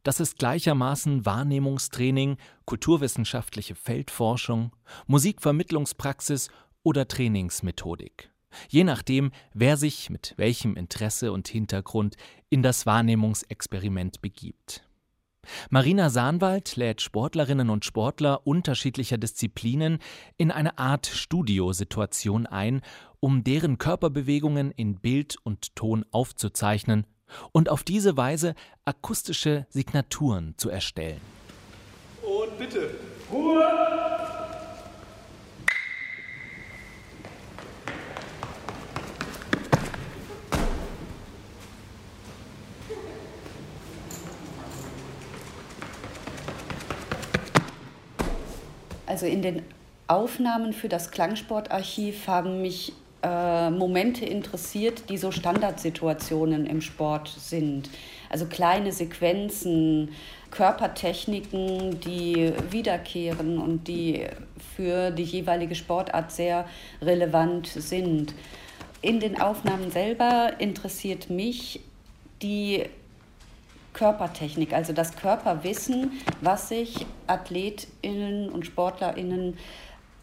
Das 0.04 0.20
ist 0.20 0.40
gleichermaßen 0.40 1.26
Wahrnehmungstraining, 1.26 2.38
kulturwissenschaftliche 2.66 3.76
Feldforschung, 3.76 4.72
Musikvermittlungspraxis 5.06 6.50
oder 6.84 7.08
Trainingsmethodik. 7.08 8.31
Je 8.70 8.84
nachdem, 8.84 9.32
wer 9.54 9.78
sich 9.78 10.10
mit 10.10 10.34
welchem 10.38 10.76
Interesse 10.76 11.32
und 11.32 11.48
Hintergrund 11.48 12.16
in 12.50 12.64
das 12.64 12.86
Wahrnehmungsexperiment 12.86 14.22
begibt. 14.22 14.84
Marina 15.70 16.10
Sahnwald 16.10 16.76
lädt 16.76 17.02
Sportlerinnen 17.02 17.70
und 17.70 17.86
Sportler 17.86 18.46
unterschiedlicher 18.46 19.18
Disziplinen 19.18 20.00
in 20.38 20.52
eine 20.52 20.78
Art 20.78 21.08
Studiosituation 21.08 22.46
ein, 22.46 22.82
um 23.20 23.44
deren 23.44 23.78
Körperbewegungen 23.78 24.72
in 24.72 25.00
Bild 25.00 25.38
und 25.44 25.76
Ton 25.76 26.06
aufzuzeichnen 26.12 27.06
und 27.52 27.70
auf 27.70 27.84
diese 27.84 28.18
Weise 28.18 28.56
akustische 28.86 29.66
Signaturen 29.70 30.54
zu 30.58 30.70
erstellen. 30.70 31.22
Und 32.22 32.58
bitte, 32.60 32.96
Ruhe! 33.32 34.01
Also 49.22 49.32
in 49.32 49.44
den 49.44 49.62
Aufnahmen 50.08 50.74
für 50.74 50.90
das 50.90 51.12
Klangsportarchiv 51.12 52.26
haben 52.26 52.64
mich 52.64 52.92
äh, 53.22 53.70
Momente 53.70 54.26
interessiert, 54.26 55.10
die 55.10 55.18
so 55.18 55.30
Standardsituationen 55.30 56.66
im 56.66 56.82
Sport 56.82 57.28
sind. 57.28 57.92
Also 58.32 58.48
kleine 58.48 58.92
Sequenzen, 58.92 60.10
Körpertechniken, 60.50 62.00
die 62.00 62.52
wiederkehren 62.72 63.60
und 63.60 63.88
die 63.88 64.26
für 64.76 65.12
die 65.12 65.22
jeweilige 65.22 65.76
Sportart 65.76 66.32
sehr 66.32 66.66
relevant 67.00 67.68
sind. 67.68 68.34
In 69.04 69.20
den 69.20 69.40
Aufnahmen 69.40 69.92
selber 69.92 70.54
interessiert 70.58 71.30
mich 71.30 71.80
die 72.42 72.86
Körpertechnik, 73.94 74.74
also 74.74 74.94
das 74.94 75.16
Körperwissen, 75.16 76.12
was 76.42 76.70
sich 76.70 77.06
Athletinnen 77.28 78.50
und 78.50 78.66
Sportlerinnen 78.66 79.58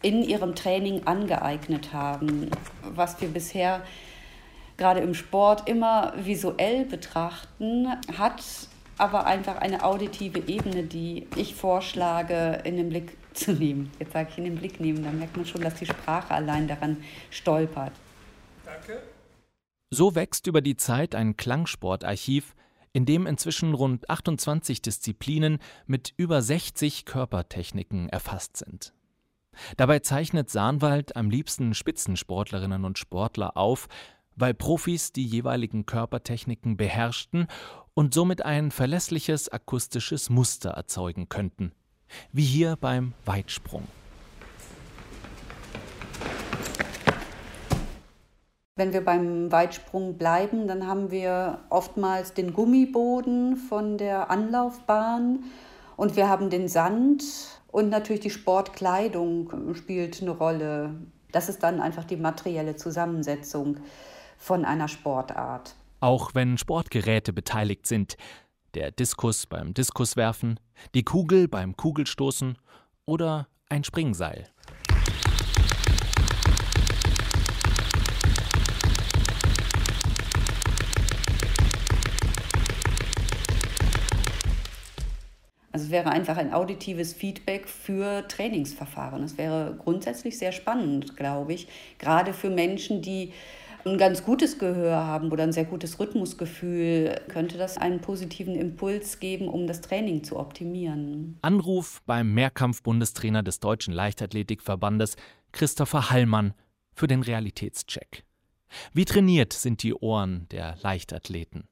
in 0.01 0.23
ihrem 0.23 0.55
Training 0.55 1.05
angeeignet 1.05 1.93
haben, 1.93 2.49
was 2.83 3.19
wir 3.21 3.27
bisher 3.29 3.81
gerade 4.77 5.01
im 5.01 5.13
Sport 5.13 5.67
immer 5.67 6.13
visuell 6.17 6.85
betrachten, 6.85 7.87
hat 8.17 8.43
aber 8.97 9.25
einfach 9.25 9.57
eine 9.57 9.83
auditive 9.83 10.39
Ebene, 10.47 10.83
die 10.83 11.27
ich 11.35 11.55
vorschlage, 11.55 12.61
in 12.63 12.77
den 12.77 12.89
Blick 12.89 13.17
zu 13.33 13.53
nehmen. 13.53 13.91
Jetzt 13.99 14.13
sage 14.13 14.29
ich 14.31 14.37
in 14.37 14.45
den 14.45 14.55
Blick 14.55 14.79
nehmen, 14.79 15.03
da 15.03 15.11
merkt 15.11 15.37
man 15.37 15.45
schon, 15.45 15.61
dass 15.61 15.75
die 15.75 15.85
Sprache 15.85 16.33
allein 16.33 16.67
daran 16.67 16.97
stolpert. 17.29 17.93
Danke. 18.65 19.01
So 19.91 20.15
wächst 20.15 20.47
über 20.47 20.61
die 20.61 20.77
Zeit 20.77 21.15
ein 21.15 21.35
Klangsportarchiv, 21.35 22.55
in 22.93 23.05
dem 23.05 23.25
inzwischen 23.27 23.73
rund 23.73 24.09
28 24.09 24.81
Disziplinen 24.81 25.59
mit 25.85 26.13
über 26.17 26.41
60 26.41 27.05
Körpertechniken 27.05 28.09
erfasst 28.09 28.57
sind. 28.57 28.93
Dabei 29.77 29.99
zeichnet 29.99 30.49
Sahnwald 30.49 31.15
am 31.15 31.29
liebsten 31.29 31.73
Spitzensportlerinnen 31.73 32.85
und 32.85 32.97
Sportler 32.97 33.57
auf, 33.57 33.87
weil 34.35 34.53
Profis 34.53 35.11
die 35.11 35.25
jeweiligen 35.25 35.85
Körpertechniken 35.85 36.77
beherrschten 36.77 37.47
und 37.93 38.13
somit 38.13 38.45
ein 38.45 38.71
verlässliches 38.71 39.49
akustisches 39.49 40.29
Muster 40.29 40.69
erzeugen 40.69 41.27
könnten, 41.27 41.73
wie 42.31 42.45
hier 42.45 42.77
beim 42.77 43.13
Weitsprung. 43.25 43.87
Wenn 48.79 48.93
wir 48.93 49.03
beim 49.03 49.51
Weitsprung 49.51 50.17
bleiben, 50.17 50.65
dann 50.69 50.87
haben 50.87 51.11
wir 51.11 51.59
oftmals 51.69 52.33
den 52.33 52.53
Gummiboden 52.53 53.57
von 53.57 53.97
der 53.97 54.31
Anlaufbahn 54.31 55.43
und 55.97 56.15
wir 56.15 56.29
haben 56.29 56.49
den 56.49 56.69
Sand 56.69 57.25
und 57.67 57.89
natürlich 57.89 58.21
die 58.21 58.29
Sportkleidung 58.29 59.75
spielt 59.75 60.21
eine 60.21 60.31
Rolle. 60.31 60.95
Das 61.33 61.49
ist 61.49 61.61
dann 61.61 61.81
einfach 61.81 62.05
die 62.05 62.15
materielle 62.15 62.77
Zusammensetzung 62.77 63.81
von 64.37 64.63
einer 64.63 64.87
Sportart. 64.87 65.75
Auch 65.99 66.33
wenn 66.33 66.57
Sportgeräte 66.57 67.33
beteiligt 67.33 67.85
sind, 67.85 68.15
der 68.75 68.91
Diskus 68.91 69.45
beim 69.45 69.73
Diskuswerfen, 69.73 70.57
die 70.95 71.03
Kugel 71.03 71.49
beim 71.49 71.75
Kugelstoßen 71.75 72.57
oder 73.05 73.49
ein 73.67 73.83
Springseil. 73.83 74.47
Also 85.79 85.87
es 85.87 85.91
wäre 85.93 86.11
einfach 86.11 86.35
ein 86.35 86.51
auditives 86.51 87.13
Feedback 87.13 87.65
für 87.65 88.27
Trainingsverfahren. 88.27 89.23
Es 89.23 89.37
wäre 89.37 89.77
grundsätzlich 89.79 90.37
sehr 90.37 90.51
spannend, 90.51 91.15
glaube 91.15 91.53
ich, 91.53 91.69
gerade 91.99 92.33
für 92.33 92.49
Menschen, 92.49 93.01
die 93.01 93.31
ein 93.85 93.97
ganz 93.97 94.25
gutes 94.25 94.59
Gehör 94.59 95.05
haben 95.05 95.31
oder 95.31 95.43
ein 95.43 95.53
sehr 95.53 95.63
gutes 95.63 95.97
Rhythmusgefühl, 95.97 97.15
könnte 97.29 97.57
das 97.57 97.77
einen 97.77 98.01
positiven 98.01 98.55
Impuls 98.55 99.21
geben, 99.21 99.47
um 99.47 99.67
das 99.67 99.79
Training 99.79 100.25
zu 100.25 100.37
optimieren. 100.37 101.37
Anruf 101.43 102.01
beim 102.05 102.33
Mehrkampf-Bundestrainer 102.33 103.41
des 103.41 103.61
Deutschen 103.61 103.93
Leichtathletikverbandes 103.93 105.15
Christopher 105.53 106.09
Hallmann 106.09 106.55
für 106.93 107.07
den 107.07 107.21
Realitätscheck. 107.21 108.25
Wie 108.91 109.05
trainiert 109.05 109.53
sind 109.53 109.81
die 109.83 109.93
Ohren 109.93 110.45
der 110.51 110.75
Leichtathleten? 110.81 111.69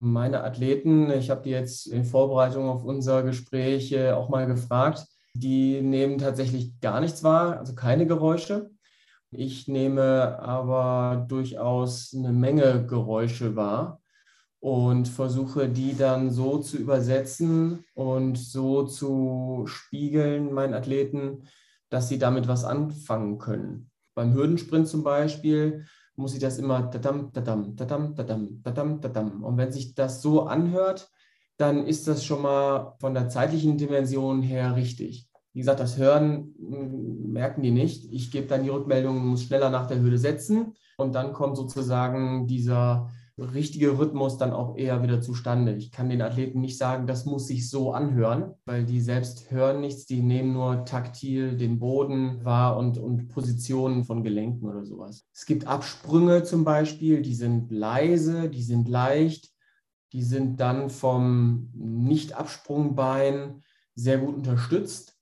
Meine 0.00 0.42
Athleten, 0.44 1.10
ich 1.10 1.30
habe 1.30 1.42
die 1.42 1.50
jetzt 1.50 1.86
in 1.86 2.04
Vorbereitung 2.04 2.68
auf 2.68 2.84
unser 2.84 3.22
Gespräch 3.22 3.92
äh, 3.92 4.12
auch 4.12 4.28
mal 4.28 4.46
gefragt, 4.46 5.06
die 5.34 5.80
nehmen 5.80 6.18
tatsächlich 6.18 6.80
gar 6.80 7.00
nichts 7.00 7.24
wahr, 7.24 7.58
also 7.58 7.74
keine 7.74 8.06
Geräusche. 8.06 8.70
Ich 9.30 9.66
nehme 9.66 10.38
aber 10.38 11.26
durchaus 11.28 12.14
eine 12.14 12.32
Menge 12.32 12.86
Geräusche 12.86 13.56
wahr 13.56 14.00
und 14.60 15.08
versuche 15.08 15.68
die 15.68 15.96
dann 15.96 16.30
so 16.30 16.58
zu 16.58 16.78
übersetzen 16.78 17.84
und 17.94 18.38
so 18.38 18.84
zu 18.84 19.64
spiegeln, 19.66 20.52
meinen 20.52 20.74
Athleten, 20.74 21.48
dass 21.90 22.08
sie 22.08 22.18
damit 22.18 22.48
was 22.48 22.64
anfangen 22.64 23.38
können. 23.38 23.90
Beim 24.14 24.32
Hürdensprint 24.32 24.86
zum 24.86 25.02
Beispiel 25.02 25.84
muss 26.16 26.34
ich 26.34 26.40
das 26.40 26.58
immer 26.58 26.90
tadam, 26.90 27.32
tadam, 27.32 27.76
tadam, 27.76 28.14
tadam, 28.14 28.62
tadam, 28.62 29.00
tadam. 29.00 29.44
Und 29.44 29.56
wenn 29.56 29.72
sich 29.72 29.94
das 29.94 30.22
so 30.22 30.44
anhört, 30.44 31.10
dann 31.56 31.86
ist 31.86 32.08
das 32.08 32.24
schon 32.24 32.42
mal 32.42 32.94
von 32.98 33.14
der 33.14 33.28
zeitlichen 33.28 33.78
Dimension 33.78 34.42
her 34.42 34.76
richtig. 34.76 35.28
Wie 35.52 35.60
gesagt, 35.60 35.80
das 35.80 35.96
Hören 35.96 36.54
hm, 36.58 37.32
merken 37.32 37.62
die 37.62 37.70
nicht. 37.70 38.12
Ich 38.12 38.30
gebe 38.30 38.46
dann 38.46 38.64
die 38.64 38.70
Rückmeldung, 38.70 39.24
muss 39.24 39.44
schneller 39.44 39.70
nach 39.70 39.86
der 39.86 39.98
Höhle 39.98 40.18
setzen. 40.18 40.74
Und 40.96 41.14
dann 41.14 41.32
kommt 41.32 41.56
sozusagen 41.56 42.46
dieser 42.46 43.10
richtige 43.36 43.98
Rhythmus 43.98 44.38
dann 44.38 44.52
auch 44.52 44.76
eher 44.76 45.02
wieder 45.02 45.20
zustande. 45.20 45.74
Ich 45.74 45.90
kann 45.90 46.08
den 46.08 46.22
Athleten 46.22 46.60
nicht 46.60 46.78
sagen, 46.78 47.06
das 47.06 47.24
muss 47.24 47.48
sich 47.48 47.68
so 47.68 47.92
anhören, 47.92 48.54
weil 48.64 48.84
die 48.84 49.00
selbst 49.00 49.50
hören 49.50 49.80
nichts, 49.80 50.06
die 50.06 50.22
nehmen 50.22 50.52
nur 50.52 50.84
taktil 50.84 51.56
den 51.56 51.80
Boden 51.80 52.44
wahr 52.44 52.76
und, 52.76 52.98
und 52.98 53.28
Positionen 53.28 54.04
von 54.04 54.22
Gelenken 54.22 54.68
oder 54.68 54.84
sowas. 54.84 55.26
Es 55.32 55.46
gibt 55.46 55.66
Absprünge 55.66 56.44
zum 56.44 56.64
Beispiel, 56.64 57.22
die 57.22 57.34
sind 57.34 57.72
leise, 57.72 58.48
die 58.48 58.62
sind 58.62 58.88
leicht, 58.88 59.50
die 60.12 60.22
sind 60.22 60.60
dann 60.60 60.90
vom 60.90 61.70
Nicht-Absprungbein 61.74 63.62
sehr 63.96 64.18
gut 64.18 64.36
unterstützt. 64.36 65.16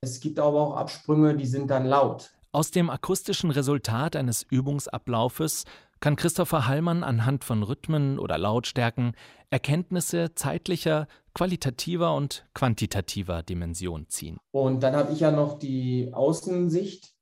Es 0.00 0.20
gibt 0.20 0.38
aber 0.38 0.60
auch 0.60 0.76
Absprünge, 0.76 1.36
die 1.36 1.46
sind 1.46 1.70
dann 1.70 1.84
laut. 1.84 2.32
Aus 2.52 2.70
dem 2.70 2.88
akustischen 2.88 3.50
Resultat 3.50 4.16
eines 4.16 4.42
Übungsablaufes 4.48 5.64
kann 6.00 6.16
Christopher 6.16 6.66
Hallmann 6.66 7.02
anhand 7.04 7.44
von 7.44 7.62
Rhythmen 7.62 8.18
oder 8.18 8.38
Lautstärken 8.38 9.12
Erkenntnisse 9.50 10.34
zeitlicher, 10.34 11.06
qualitativer 11.34 12.14
und 12.14 12.46
quantitativer 12.54 13.42
Dimension 13.42 14.08
ziehen. 14.08 14.38
Und 14.50 14.82
dann 14.82 14.96
habe 14.96 15.12
ich 15.12 15.20
ja 15.20 15.30
noch 15.30 15.58
die 15.58 16.10
Außensicht. 16.12 17.12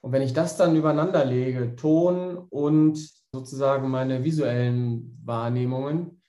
Und 0.00 0.12
wenn 0.12 0.22
ich 0.22 0.32
das 0.32 0.56
dann 0.56 0.76
übereinander 0.76 1.24
lege, 1.24 1.76
Ton 1.76 2.36
und 2.36 2.98
sozusagen 3.32 3.90
meine 3.90 4.24
visuellen 4.24 5.20
Wahrnehmungen, 5.24 6.20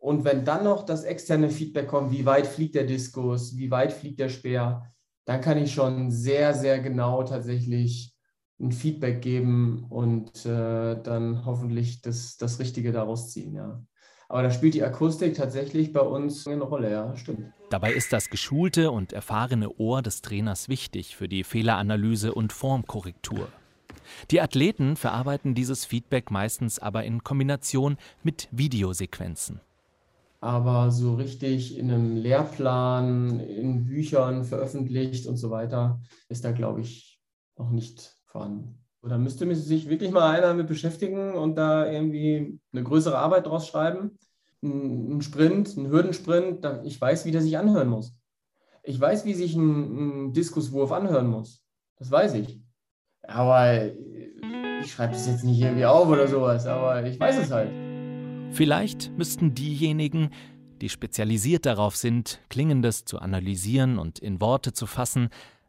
und 0.00 0.24
wenn 0.24 0.44
dann 0.44 0.64
noch 0.64 0.84
das 0.84 1.02
externe 1.02 1.50
Feedback 1.50 1.88
kommt, 1.88 2.12
wie 2.12 2.24
weit 2.24 2.46
fliegt 2.46 2.76
der 2.76 2.84
Diskus, 2.84 3.56
wie 3.56 3.70
weit 3.70 3.92
fliegt 3.92 4.20
der 4.20 4.28
Speer, 4.28 4.86
dann 5.24 5.40
kann 5.40 5.58
ich 5.58 5.74
schon 5.74 6.10
sehr, 6.10 6.54
sehr 6.54 6.78
genau 6.78 7.24
tatsächlich 7.24 8.14
ein 8.60 8.72
Feedback 8.72 9.22
geben 9.22 9.86
und 9.88 10.44
äh, 10.44 11.00
dann 11.02 11.44
hoffentlich 11.44 12.02
das, 12.02 12.36
das 12.36 12.58
Richtige 12.58 12.92
daraus 12.92 13.32
ziehen, 13.32 13.54
ja. 13.54 13.82
Aber 14.30 14.42
da 14.42 14.50
spielt 14.50 14.74
die 14.74 14.82
Akustik 14.82 15.34
tatsächlich 15.34 15.92
bei 15.92 16.00
uns 16.00 16.46
eine 16.46 16.62
Rolle, 16.62 16.90
ja, 16.90 17.16
stimmt. 17.16 17.50
Dabei 17.70 17.94
ist 17.94 18.12
das 18.12 18.28
geschulte 18.28 18.90
und 18.90 19.12
erfahrene 19.12 19.70
Ohr 19.78 20.02
des 20.02 20.20
Trainers 20.20 20.68
wichtig 20.68 21.16
für 21.16 21.28
die 21.28 21.44
Fehleranalyse 21.44 22.34
und 22.34 22.52
Formkorrektur. 22.52 23.48
Die 24.30 24.40
Athleten 24.40 24.96
verarbeiten 24.96 25.54
dieses 25.54 25.84
Feedback 25.84 26.30
meistens 26.30 26.78
aber 26.78 27.04
in 27.04 27.24
Kombination 27.24 27.96
mit 28.22 28.48
Videosequenzen. 28.50 29.60
Aber 30.40 30.90
so 30.90 31.14
richtig 31.14 31.76
in 31.78 31.90
einem 31.90 32.16
Lehrplan, 32.16 33.40
in 33.40 33.86
Büchern 33.86 34.44
veröffentlicht 34.44 35.26
und 35.26 35.36
so 35.36 35.50
weiter, 35.50 36.00
ist 36.28 36.44
da, 36.44 36.52
glaube 36.52 36.82
ich, 36.82 37.20
noch 37.56 37.70
nicht 37.70 38.17
vorhanden. 38.28 38.78
Da 39.02 39.16
müsste 39.16 39.52
sich 39.54 39.88
wirklich 39.88 40.10
mal 40.10 40.30
einer 40.30 40.54
mit 40.54 40.66
beschäftigen 40.66 41.32
und 41.32 41.56
da 41.56 41.90
irgendwie 41.90 42.58
eine 42.72 42.82
größere 42.82 43.16
Arbeit 43.16 43.46
draus 43.46 43.66
schreiben. 43.66 44.18
Ein 44.62 45.22
Sprint, 45.22 45.76
ein 45.76 45.88
Hürdensprint, 45.88 46.66
ich 46.84 47.00
weiß, 47.00 47.24
wie 47.24 47.30
der 47.30 47.40
sich 47.40 47.56
anhören 47.56 47.88
muss. 47.88 48.12
Ich 48.82 49.00
weiß, 49.00 49.24
wie 49.24 49.34
sich 49.34 49.54
ein, 49.54 50.28
ein 50.28 50.32
Diskuswurf 50.32 50.92
anhören 50.92 51.28
muss. 51.28 51.62
Das 51.96 52.10
weiß 52.10 52.34
ich. 52.34 52.60
Aber 53.22 53.86
ich 54.82 54.92
schreibe 54.92 55.12
das 55.12 55.26
jetzt 55.26 55.44
nicht 55.44 55.60
irgendwie 55.60 55.84
auf 55.86 56.08
oder 56.08 56.26
sowas, 56.26 56.66
aber 56.66 57.04
ich 57.04 57.18
weiß 57.18 57.38
es 57.38 57.50
halt. 57.50 57.70
Vielleicht 58.50 59.16
müssten 59.16 59.54
diejenigen, 59.54 60.30
die 60.80 60.88
spezialisiert 60.88 61.66
darauf 61.66 61.96
sind, 61.96 62.40
Klingendes 62.48 63.04
zu 63.04 63.18
analysieren 63.20 63.98
und 63.98 64.18
in 64.18 64.40
Worte 64.40 64.72
zu 64.72 64.86
fassen, 64.86 65.28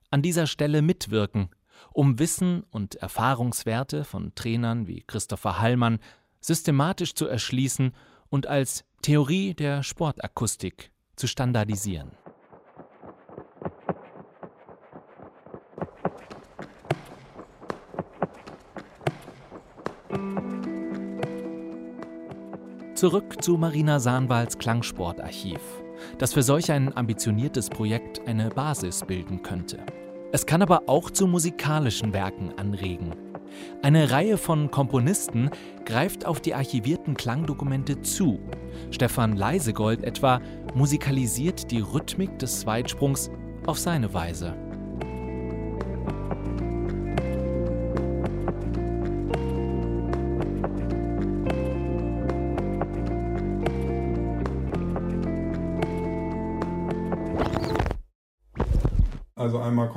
an 0.10 0.22
dieser 0.22 0.48
Stelle 0.48 0.82
mitwirken 0.82 1.50
um 1.92 2.20
Wissen 2.20 2.64
und 2.72 2.96
Erfahrungswerte 2.96 4.04
von 4.04 4.34
Trainern 4.36 4.88
wie 4.88 5.04
Christopher 5.06 5.60
Hallmann 5.60 6.00
systematisch 6.42 7.14
zu 7.14 7.28
erschließen 7.28 7.94
und 8.30 8.48
als 8.48 8.86
Theorie 9.02 9.54
der 9.54 9.84
Sportakustik 9.84 10.92
zu 11.16 11.28
standardisieren. 11.28 12.12
Zurück 23.00 23.42
zu 23.42 23.58
Marina 23.58 24.02
Sahnwalds 24.02 24.58
Klangsportarchiv, 24.58 25.62
das 26.18 26.34
für 26.34 26.44
solch 26.44 26.70
ein 26.70 26.96
ambitioniertes 26.98 27.70
Projekt 27.70 28.28
eine 28.28 28.50
Basis 28.50 29.06
bilden 29.08 29.42
könnte. 29.42 29.86
Es 30.32 30.46
kann 30.46 30.62
aber 30.62 30.84
auch 30.88 31.10
zu 31.10 31.26
musikalischen 31.26 32.14
Werken 32.14 32.54
anregen. 32.58 33.16
Eine 33.82 34.12
Reihe 34.12 34.38
von 34.38 34.70
Komponisten 34.70 35.50
greift 35.86 36.26
auf 36.26 36.40
die 36.40 36.54
archivierten 36.54 37.16
Klangdokumente 37.16 38.02
zu. 38.02 38.40
Stefan 38.92 39.36
Leisegold 39.36 40.04
etwa 40.04 40.40
musikalisiert 40.76 41.72
die 41.72 41.80
Rhythmik 41.80 42.38
des 42.38 42.60
Zweitsprungs 42.60 43.32
auf 43.66 43.80
seine 43.80 44.14
Weise. 44.14 44.56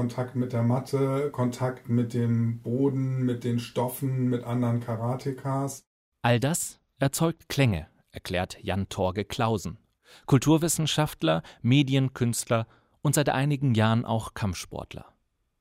Kontakt 0.03 0.35
mit 0.35 0.53
der 0.53 0.65
Matte, 0.65 1.31
Kontakt 1.31 1.88
mit 1.88 2.12
dem 2.12 2.59
Boden, 2.59 3.25
mit 3.25 3.45
den 3.45 3.61
Stoffen, 3.61 4.29
mit 4.29 4.43
anderen 4.43 4.81
Karatekas. 4.81 5.85
All 6.23 6.41
das 6.41 6.81
erzeugt 6.99 7.49
Klänge, 7.49 7.87
erklärt 8.11 8.59
Jan 8.61 8.88
Torge 8.88 9.25
Klausen. 9.25 9.79
Kulturwissenschaftler, 10.27 11.45
Medienkünstler 11.62 12.67
und 13.01 13.15
seit 13.15 13.29
einigen 13.29 13.77
Jahren 13.77 14.05
auch 14.05 14.35
Kampfsportler. 14.35 15.05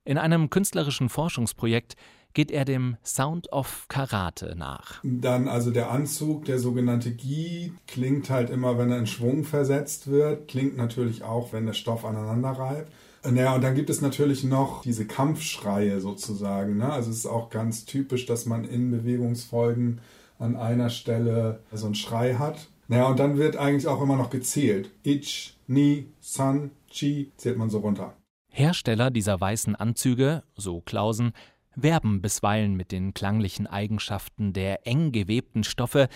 In 0.06 0.18
einem 0.18 0.50
künstlerischen 0.50 1.10
Forschungsprojekt 1.10 1.96
geht 2.34 2.50
er 2.50 2.66
dem 2.66 2.98
Sound 3.04 3.52
of 3.54 3.86
Karate 3.90 4.56
nach. 4.58 5.02
Dann 5.04 5.48
also 5.48 5.70
der 5.70 5.92
Anzug, 5.92 6.46
der 6.46 6.58
sogenannte 6.58 7.12
Gi, 7.12 7.74
klingt 7.86 8.32
halt 8.32 8.50
immer, 8.50 8.80
wenn 8.80 8.90
er 8.90 8.98
in 8.98 9.06
Schwung 9.06 9.44
versetzt 9.44 10.10
wird, 10.10 10.48
klingt 10.48 10.78
natürlich 10.78 11.22
auch, 11.22 11.54
wenn 11.54 11.68
der 11.68 11.74
Stoff 11.74 12.06
aneinander 12.06 12.50
reibt. 12.50 12.92
Naja, 13.24 13.54
und 13.54 13.64
dann 13.64 13.76
gibt 13.76 13.90
es 13.90 14.02
natürlich 14.02 14.44
noch 14.44 14.82
diese 14.82 15.06
Kampfschreie 15.06 16.00
sozusagen. 16.02 16.78
Ne? 16.78 16.92
Also 16.92 17.12
es 17.12 17.18
ist 17.18 17.26
auch 17.28 17.50
ganz 17.50 17.86
typisch, 17.86 18.26
dass 18.26 18.46
man 18.46 18.66
in 18.66 18.90
Bewegungsfolgen 18.90 20.02
an 20.40 20.56
einer 20.56 20.90
Stelle 20.90 21.62
so 21.72 21.86
einen 21.86 21.96
Schrei 21.96 22.36
hat. 22.36 22.68
Naja, 22.88 23.08
und 23.08 23.20
dann 23.20 23.38
wird 23.38 23.58
eigentlich 23.58 23.88
auch 23.88 24.02
immer 24.02 24.16
noch 24.16 24.32
gezählt. 24.32 24.90
Ich, 25.04 25.58
Ni, 25.68 26.08
San, 26.20 26.72
Chi, 26.90 27.32
zählt 27.38 27.58
man 27.58 27.70
so 27.70 27.80
runter. 27.80 28.16
Hersteller 28.50 29.12
dieser 29.12 29.40
weißen 29.40 29.76
Anzüge, 29.76 30.44
so 30.56 30.82
Klausen, 30.82 31.32
werben 31.76 32.22
bisweilen 32.22 32.76
mit 32.76 32.92
den 32.92 33.14
klanglichen 33.14 33.66
Eigenschaften 33.66 34.52
der 34.52 34.86
eng 34.88 35.12
gewebten 35.12 35.64
Stoffe, 35.64 36.10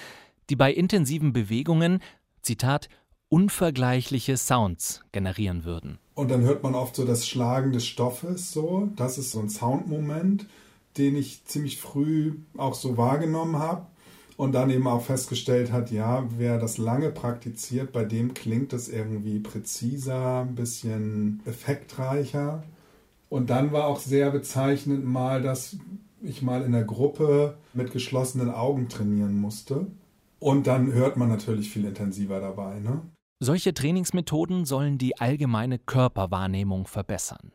die 0.50 0.56
bei 0.56 0.74
intensiven 0.74 1.32
Bewegungen, 1.32 2.00
Zitat, 2.42 2.90
unvergleichliche 3.30 4.38
Sounds 4.38 5.02
generieren 5.12 5.66
würden. 5.66 6.00
Und 6.14 6.32
dann 6.32 6.42
hört 6.42 6.64
man 6.64 6.76
oft 6.76 6.96
so 6.96 7.06
das 7.06 7.28
Schlagen 7.28 7.74
des 7.74 7.86
Stoffes 7.86 8.52
so. 8.52 8.90
Das 8.96 9.18
ist 9.18 9.32
so 9.32 9.40
ein 9.40 9.50
Soundmoment, 9.50 10.48
den 10.98 11.16
ich 11.16 11.44
ziemlich 11.46 11.80
früh 11.82 12.36
auch 12.58 12.74
so 12.74 12.98
wahrgenommen 12.98 13.58
habe. 13.60 13.88
Und 14.38 14.52
dann 14.52 14.70
eben 14.70 14.88
auch 14.88 15.02
festgestellt 15.02 15.72
hat, 15.72 15.92
ja, 15.92 16.28
wer 16.38 16.60
das 16.60 16.78
lange 16.78 17.10
praktiziert, 17.10 17.94
bei 17.94 18.04
dem 18.04 18.34
klingt 18.34 18.74
es 18.74 18.90
irgendwie 18.90 19.40
präziser, 19.40 20.42
ein 20.42 20.56
bisschen 20.56 21.42
effektreicher. 21.46 22.64
Und 23.30 23.50
dann 23.50 23.72
war 23.72 23.88
auch 23.88 24.00
sehr 24.00 24.32
bezeichnend 24.32 25.06
mal, 25.06 25.42
dass 25.42 25.78
ich 26.22 26.42
mal 26.42 26.64
in 26.64 26.74
der 26.74 26.84
Gruppe 26.84 27.58
mit 27.74 27.92
geschlossenen 27.92 28.50
Augen 28.50 28.90
trainieren 28.90 29.40
musste. 29.40 29.88
Und 30.40 30.68
dann 30.68 30.92
hört 30.92 31.18
man 31.18 31.30
natürlich 31.30 31.70
viel 31.70 31.86
intensiver 31.86 32.40
dabei. 32.42 32.80
Ne? 32.80 33.02
Solche 33.40 33.74
Trainingsmethoden 33.74 34.64
sollen 34.66 34.98
die 34.98 35.20
allgemeine 35.20 35.78
Körperwahrnehmung 35.78 36.88
verbessern. 36.88 37.52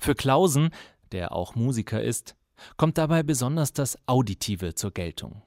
Für 0.00 0.14
Klausen, 0.14 0.70
der 1.12 1.32
auch 1.32 1.54
Musiker 1.54 2.02
ist, 2.02 2.34
kommt 2.78 2.96
dabei 2.96 3.22
besonders 3.22 3.74
das 3.74 3.98
Auditive 4.06 4.74
zur 4.74 4.90
Geltung. 4.90 5.42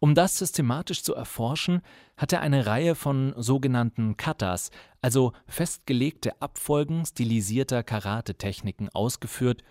Um 0.00 0.14
das 0.14 0.38
systematisch 0.38 1.02
zu 1.02 1.14
erforschen, 1.14 1.80
hat 2.16 2.32
er 2.32 2.40
eine 2.40 2.66
Reihe 2.66 2.94
von 2.94 3.34
sogenannten 3.36 4.16
Katas, 4.16 4.70
also 5.00 5.32
festgelegte 5.46 6.40
Abfolgen 6.40 7.04
stilisierter 7.06 7.82
Karate-Techniken 7.82 8.90
ausgeführt 8.90 9.62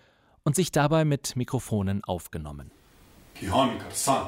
und 0.42 0.56
sich 0.56 0.72
dabei 0.72 1.04
mit 1.04 1.36
Mikrofonen 1.36 2.02
aufgenommen. 2.04 2.72
Kihon 3.34 3.78
Karsan. 3.78 4.26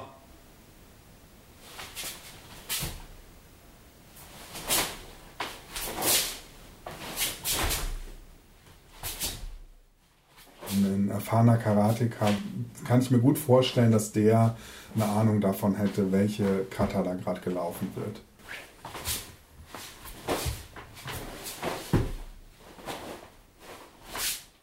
ein 10.84 11.20
erfahrener 11.38 11.56
Karateka, 11.56 12.30
kann 12.84 13.00
ich 13.00 13.10
mir 13.10 13.18
gut 13.18 13.38
vorstellen, 13.38 13.92
dass 13.92 14.12
der 14.12 14.56
eine 14.94 15.04
Ahnung 15.04 15.40
davon 15.40 15.76
hätte, 15.76 16.10
welche 16.10 16.64
Kata 16.70 17.02
da 17.02 17.14
gerade 17.14 17.40
gelaufen 17.40 17.88
wird. 17.94 18.20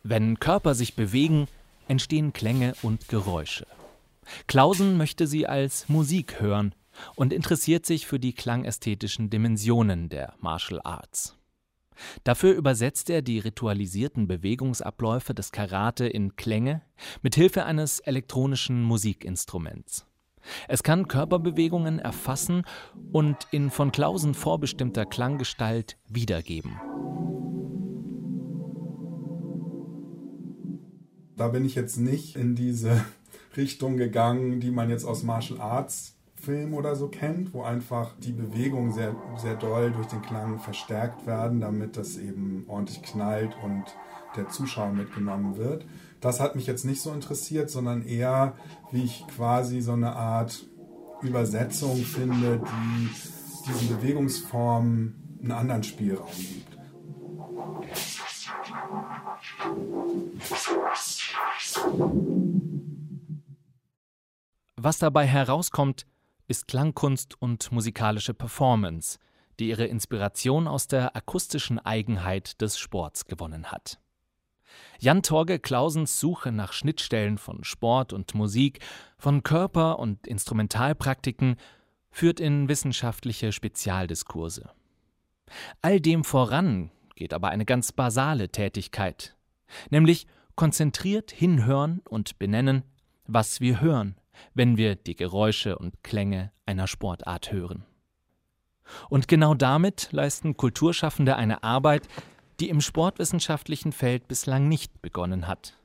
Wenn 0.03 0.39
Körper 0.39 0.75
sich 0.75 0.95
bewegen, 0.95 1.47
entstehen 1.87 2.33
Klänge 2.33 2.73
und 2.81 3.07
Geräusche. 3.07 3.65
Klausen 4.47 4.97
möchte 4.97 5.27
sie 5.27 5.47
als 5.47 5.87
Musik 5.87 6.39
hören 6.41 6.75
und 7.15 7.33
interessiert 7.33 7.85
sich 7.85 8.05
für 8.05 8.19
die 8.19 8.33
klangästhetischen 8.33 9.29
Dimensionen 9.29 10.09
der 10.09 10.33
Martial 10.39 10.81
Arts. 10.83 11.35
Dafür 12.23 12.53
übersetzt 12.53 13.09
er 13.09 13.21
die 13.21 13.39
ritualisierten 13.39 14.27
Bewegungsabläufe 14.27 15.33
des 15.33 15.51
Karate 15.51 16.07
in 16.07 16.35
Klänge 16.35 16.81
mit 17.21 17.35
Hilfe 17.35 17.65
eines 17.65 17.99
elektronischen 17.99 18.83
Musikinstruments. 18.83 20.05
Es 20.67 20.83
kann 20.83 21.07
Körperbewegungen 21.07 21.99
erfassen 21.99 22.63
und 23.11 23.35
in 23.51 23.71
von 23.71 23.91
Klausen 23.91 24.33
vorbestimmter 24.33 25.05
Klanggestalt 25.05 25.97
wiedergeben. 26.07 26.79
Da 31.35 31.49
bin 31.49 31.65
ich 31.65 31.75
jetzt 31.75 31.97
nicht 31.97 32.35
in 32.35 32.55
diese 32.55 33.03
Richtung 33.57 33.97
gegangen, 33.97 34.59
die 34.59 34.71
man 34.71 34.89
jetzt 34.89 35.05
aus 35.05 35.23
Martial 35.23 35.59
Arts 35.59 36.14
Film 36.45 36.75
oder 36.75 36.95
so 36.95 37.07
kennt, 37.07 37.53
wo 37.53 37.63
einfach 37.63 38.13
die 38.19 38.31
Bewegungen 38.31 38.93
sehr, 38.93 39.15
sehr 39.37 39.55
doll 39.55 39.91
durch 39.91 40.07
den 40.07 40.21
Klang 40.21 40.59
verstärkt 40.59 41.25
werden, 41.25 41.59
damit 41.59 41.97
das 41.97 42.17
eben 42.17 42.65
ordentlich 42.67 43.01
knallt 43.01 43.55
und 43.63 43.83
der 44.35 44.47
Zuschauer 44.49 44.91
mitgenommen 44.91 45.57
wird. 45.57 45.85
Das 46.21 46.39
hat 46.39 46.55
mich 46.55 46.67
jetzt 46.67 46.85
nicht 46.85 47.01
so 47.01 47.11
interessiert, 47.11 47.71
sondern 47.71 48.05
eher, 48.05 48.53
wie 48.91 49.03
ich 49.03 49.25
quasi 49.35 49.81
so 49.81 49.93
eine 49.93 50.15
Art 50.15 50.65
Übersetzung 51.21 51.95
finde, 51.97 52.61
die 52.61 53.71
diesen 53.71 53.97
Bewegungsformen 53.97 55.39
einen 55.41 55.51
anderen 55.51 55.83
Spielraum 55.83 56.29
gibt. 56.37 56.77
Was 64.77 64.99
dabei 64.99 65.25
herauskommt, 65.25 66.05
ist 66.47 66.67
Klangkunst 66.67 67.41
und 67.41 67.71
musikalische 67.71 68.33
Performance, 68.33 69.19
die 69.59 69.69
ihre 69.69 69.85
Inspiration 69.85 70.67
aus 70.67 70.87
der 70.87 71.15
akustischen 71.15 71.79
Eigenheit 71.79 72.61
des 72.61 72.77
Sports 72.77 73.25
gewonnen 73.25 73.71
hat. 73.71 73.99
Jan 74.99 75.23
Torge 75.23 75.59
Clausens 75.59 76.19
Suche 76.19 76.51
nach 76.51 76.73
Schnittstellen 76.73 77.37
von 77.37 77.63
Sport 77.63 78.13
und 78.13 78.35
Musik, 78.35 78.79
von 79.17 79.43
Körper- 79.43 79.99
und 79.99 80.27
Instrumentalpraktiken 80.27 81.55
führt 82.11 82.39
in 82.39 82.69
wissenschaftliche 82.69 83.51
Spezialdiskurse. 83.51 84.69
All 85.81 85.99
dem 85.99 86.23
voran 86.23 86.91
geht 87.15 87.33
aber 87.33 87.49
eine 87.49 87.65
ganz 87.65 87.91
basale 87.91 88.49
Tätigkeit, 88.49 89.35
nämlich 89.89 90.27
konzentriert 90.55 91.31
hinhören 91.31 92.01
und 92.09 92.39
benennen, 92.39 92.83
was 93.27 93.61
wir 93.61 93.81
hören, 93.81 94.15
wenn 94.53 94.77
wir 94.77 94.95
die 94.95 95.15
Geräusche 95.15 95.77
und 95.77 96.03
Klänge 96.03 96.51
einer 96.65 96.87
Sportart 96.87 97.51
hören. 97.51 97.85
Und 99.09 99.27
genau 99.27 99.53
damit 99.53 100.09
leisten 100.11 100.57
Kulturschaffende 100.57 101.35
eine 101.35 101.63
Arbeit, 101.63 102.07
die 102.59 102.69
im 102.69 102.81
sportwissenschaftlichen 102.81 103.91
Feld 103.91 104.27
bislang 104.27 104.67
nicht 104.67 105.01
begonnen 105.01 105.47
hat. 105.47 105.77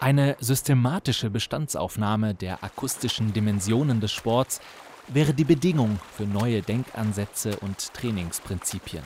Eine 0.00 0.36
systematische 0.40 1.28
Bestandsaufnahme 1.28 2.34
der 2.34 2.62
akustischen 2.62 3.32
Dimensionen 3.32 4.00
des 4.00 4.12
Sports 4.12 4.60
wäre 5.08 5.34
die 5.34 5.44
Bedingung 5.44 5.98
für 6.12 6.24
neue 6.24 6.62
Denkansätze 6.62 7.58
und 7.58 7.92
Trainingsprinzipien. 7.94 9.02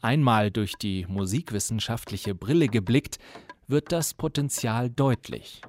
Einmal 0.00 0.50
durch 0.50 0.76
die 0.76 1.04
musikwissenschaftliche 1.08 2.34
Brille 2.34 2.68
geblickt, 2.68 3.18
wird 3.66 3.92
das 3.92 4.14
Potenzial 4.14 4.88
deutlich. 4.88 5.60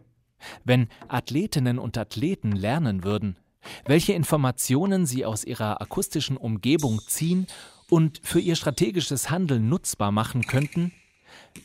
Wenn 0.64 0.88
Athletinnen 1.08 1.80
und 1.80 1.98
Athleten 1.98 2.52
lernen 2.52 3.04
würden, 3.04 3.38
welche 3.86 4.14
Informationen 4.14 5.06
sie 5.06 5.26
aus 5.26 5.44
ihrer 5.44 5.82
akustischen 5.82 6.38
Umgebung 6.38 7.02
ziehen 7.08 7.48
und 7.90 8.22
für 8.24 8.40
ihr 8.40 8.56
strategisches 8.56 9.30
Handeln 9.30 9.70
nutzbar 9.70 10.12
machen 10.12 10.44
könnten, 10.44 10.94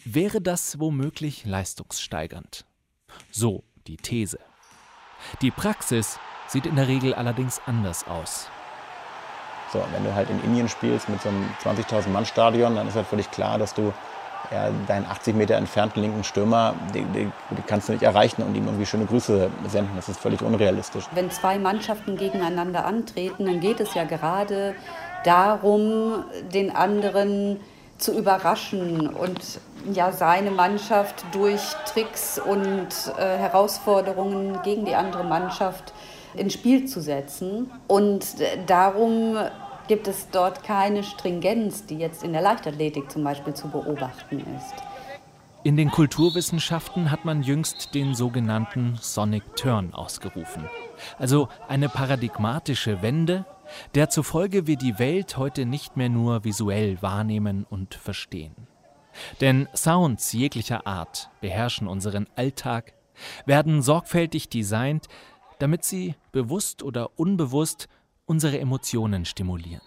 wäre 0.05 0.41
das 0.41 0.79
womöglich 0.79 1.45
leistungssteigernd. 1.45 2.65
So 3.31 3.65
die 3.87 3.97
These. 3.97 4.39
Die 5.41 5.51
Praxis 5.51 6.19
sieht 6.49 6.67
in 6.67 6.77
der 6.77 6.89
Regel 6.89 7.15
allerdings 7.15 7.61
anders 7.67 8.07
aus. 8.07 8.49
So, 9.73 9.83
wenn 9.93 10.05
du 10.05 10.15
halt 10.15 10.29
in 10.29 10.43
Indien 10.45 10.69
spielst 10.69 11.09
mit 11.09 11.23
so 11.23 11.31
einem 11.31 11.49
20.000 11.63 12.09
Mann 12.09 12.27
Stadion, 12.27 12.77
dann 12.77 12.89
ist 12.89 12.95
halt 12.95 13.07
völlig 13.07 13.31
klar, 13.31 13.59
dass 13.59 13.73
du 13.73 13.93
ja, 14.51 14.71
deinen 14.87 15.07
80 15.07 15.35
Meter 15.35 15.57
entfernten 15.57 16.03
linken 16.03 16.25
Stürmer, 16.25 16.75
den, 16.95 17.13
den, 17.13 17.33
den, 17.51 17.67
kannst 17.67 17.89
du 17.89 17.93
nicht 17.93 18.03
erreichen 18.03 18.43
und 18.43 18.55
ihm 18.55 18.67
irgendwie 18.67 18.87
schöne 18.87 19.07
Grüße 19.07 19.51
senden. 19.69 19.97
Das 19.97 20.09
ist 20.09 20.21
völlig 20.21 20.43
unrealistisch. 20.43 21.05
Wenn 21.15 21.31
zwei 21.31 21.59
Mannschaften 21.59 22.17
gegeneinander 22.17 22.85
antreten, 22.85 23.47
dann 23.47 23.61
geht 23.61 23.81
es 23.81 23.95
ja 23.95 24.05
gerade 24.05 24.75
darum, 25.25 26.25
den 26.53 26.75
anderen 26.75 27.61
zu 27.99 28.13
überraschen 28.19 29.09
und 29.09 29.61
ja 29.93 30.13
seine 30.13 30.51
Mannschaft 30.51 31.25
durch 31.33 31.61
Tricks 31.93 32.39
und 32.39 32.89
äh, 33.17 33.39
Herausforderungen 33.39 34.61
gegen 34.63 34.85
die 34.85 34.95
andere 34.95 35.25
Mannschaft 35.25 35.93
ins 36.35 36.55
Spiel 36.55 36.87
zu 36.87 37.01
setzen. 37.01 37.71
Und 37.87 38.41
äh, 38.41 38.59
darum 38.67 39.37
gibt 39.93 40.09
es 40.09 40.31
dort 40.31 40.65
keine 40.65 41.03
Stringenz, 41.03 41.85
die 41.85 41.99
jetzt 41.99 42.25
in 42.25 42.33
der 42.33 42.41
Leichtathletik 42.41 43.11
zum 43.11 43.25
Beispiel 43.25 43.53
zu 43.53 43.69
beobachten 43.69 44.39
ist. 44.57 44.73
In 45.65 45.77
den 45.77 45.91
Kulturwissenschaften 45.91 47.11
hat 47.11 47.27
man 47.27 47.43
jüngst 47.43 47.95
den 47.95 48.15
sogenannten 48.15 48.97
Sonic 48.99 49.55
Turn 49.55 49.93
ausgerufen. 49.93 50.67
Also 51.19 51.51
eine 51.69 51.91
paradigmatische 51.91 53.03
Wende, 53.03 53.45
der 53.95 54.09
zufolge 54.09 54.67
wir 54.67 54.79
die 54.79 54.99
Welt 54.99 55.37
heute 55.37 55.67
nicht 55.67 55.95
mehr 55.95 56.09
nur 56.09 56.43
visuell 56.43 57.03
wahrnehmen 57.03 57.67
und 57.69 57.95
verstehen. 57.95 58.67
Denn 59.43 59.69
Sounds 59.75 60.33
jeglicher 60.33 60.87
Art 60.87 61.29
beherrschen 61.43 61.87
unseren 61.87 62.27
Alltag, 62.35 62.95
werden 63.45 63.83
sorgfältig 63.83 64.49
designt, 64.49 65.09
damit 65.59 65.85
sie 65.85 66.15
bewusst 66.33 66.83
oder 66.83 67.11
unbewusst 67.19 67.91
unsere 68.25 68.59
Emotionen 68.59 69.25
stimulieren. 69.25 69.83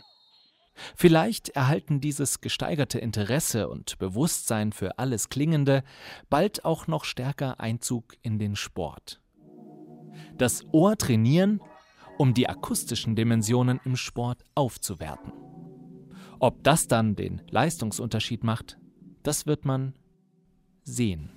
Vielleicht 0.95 1.49
erhalten 1.49 2.01
dieses 2.01 2.41
gesteigerte 2.41 2.99
Interesse 2.99 3.69
und 3.69 3.97
Bewusstsein 3.97 4.73
für 4.73 4.99
alles 4.99 5.29
Klingende 5.29 5.83
bald 6.29 6.65
auch 6.65 6.87
noch 6.87 7.05
stärker 7.05 7.59
Einzug 7.59 8.15
in 8.21 8.39
den 8.39 8.55
Sport. 8.55 9.21
Das 10.37 10.65
Ohr 10.73 10.97
trainieren, 10.97 11.61
um 12.17 12.33
die 12.33 12.49
akustischen 12.49 13.15
Dimensionen 13.15 13.79
im 13.85 13.95
Sport 13.95 14.43
aufzuwerten. 14.53 15.31
Ob 16.39 16.63
das 16.63 16.87
dann 16.87 17.15
den 17.15 17.41
Leistungsunterschied 17.49 18.43
macht, 18.43 18.77
das 19.23 19.45
wird 19.45 19.65
man 19.65 19.93
sehen. 20.83 21.31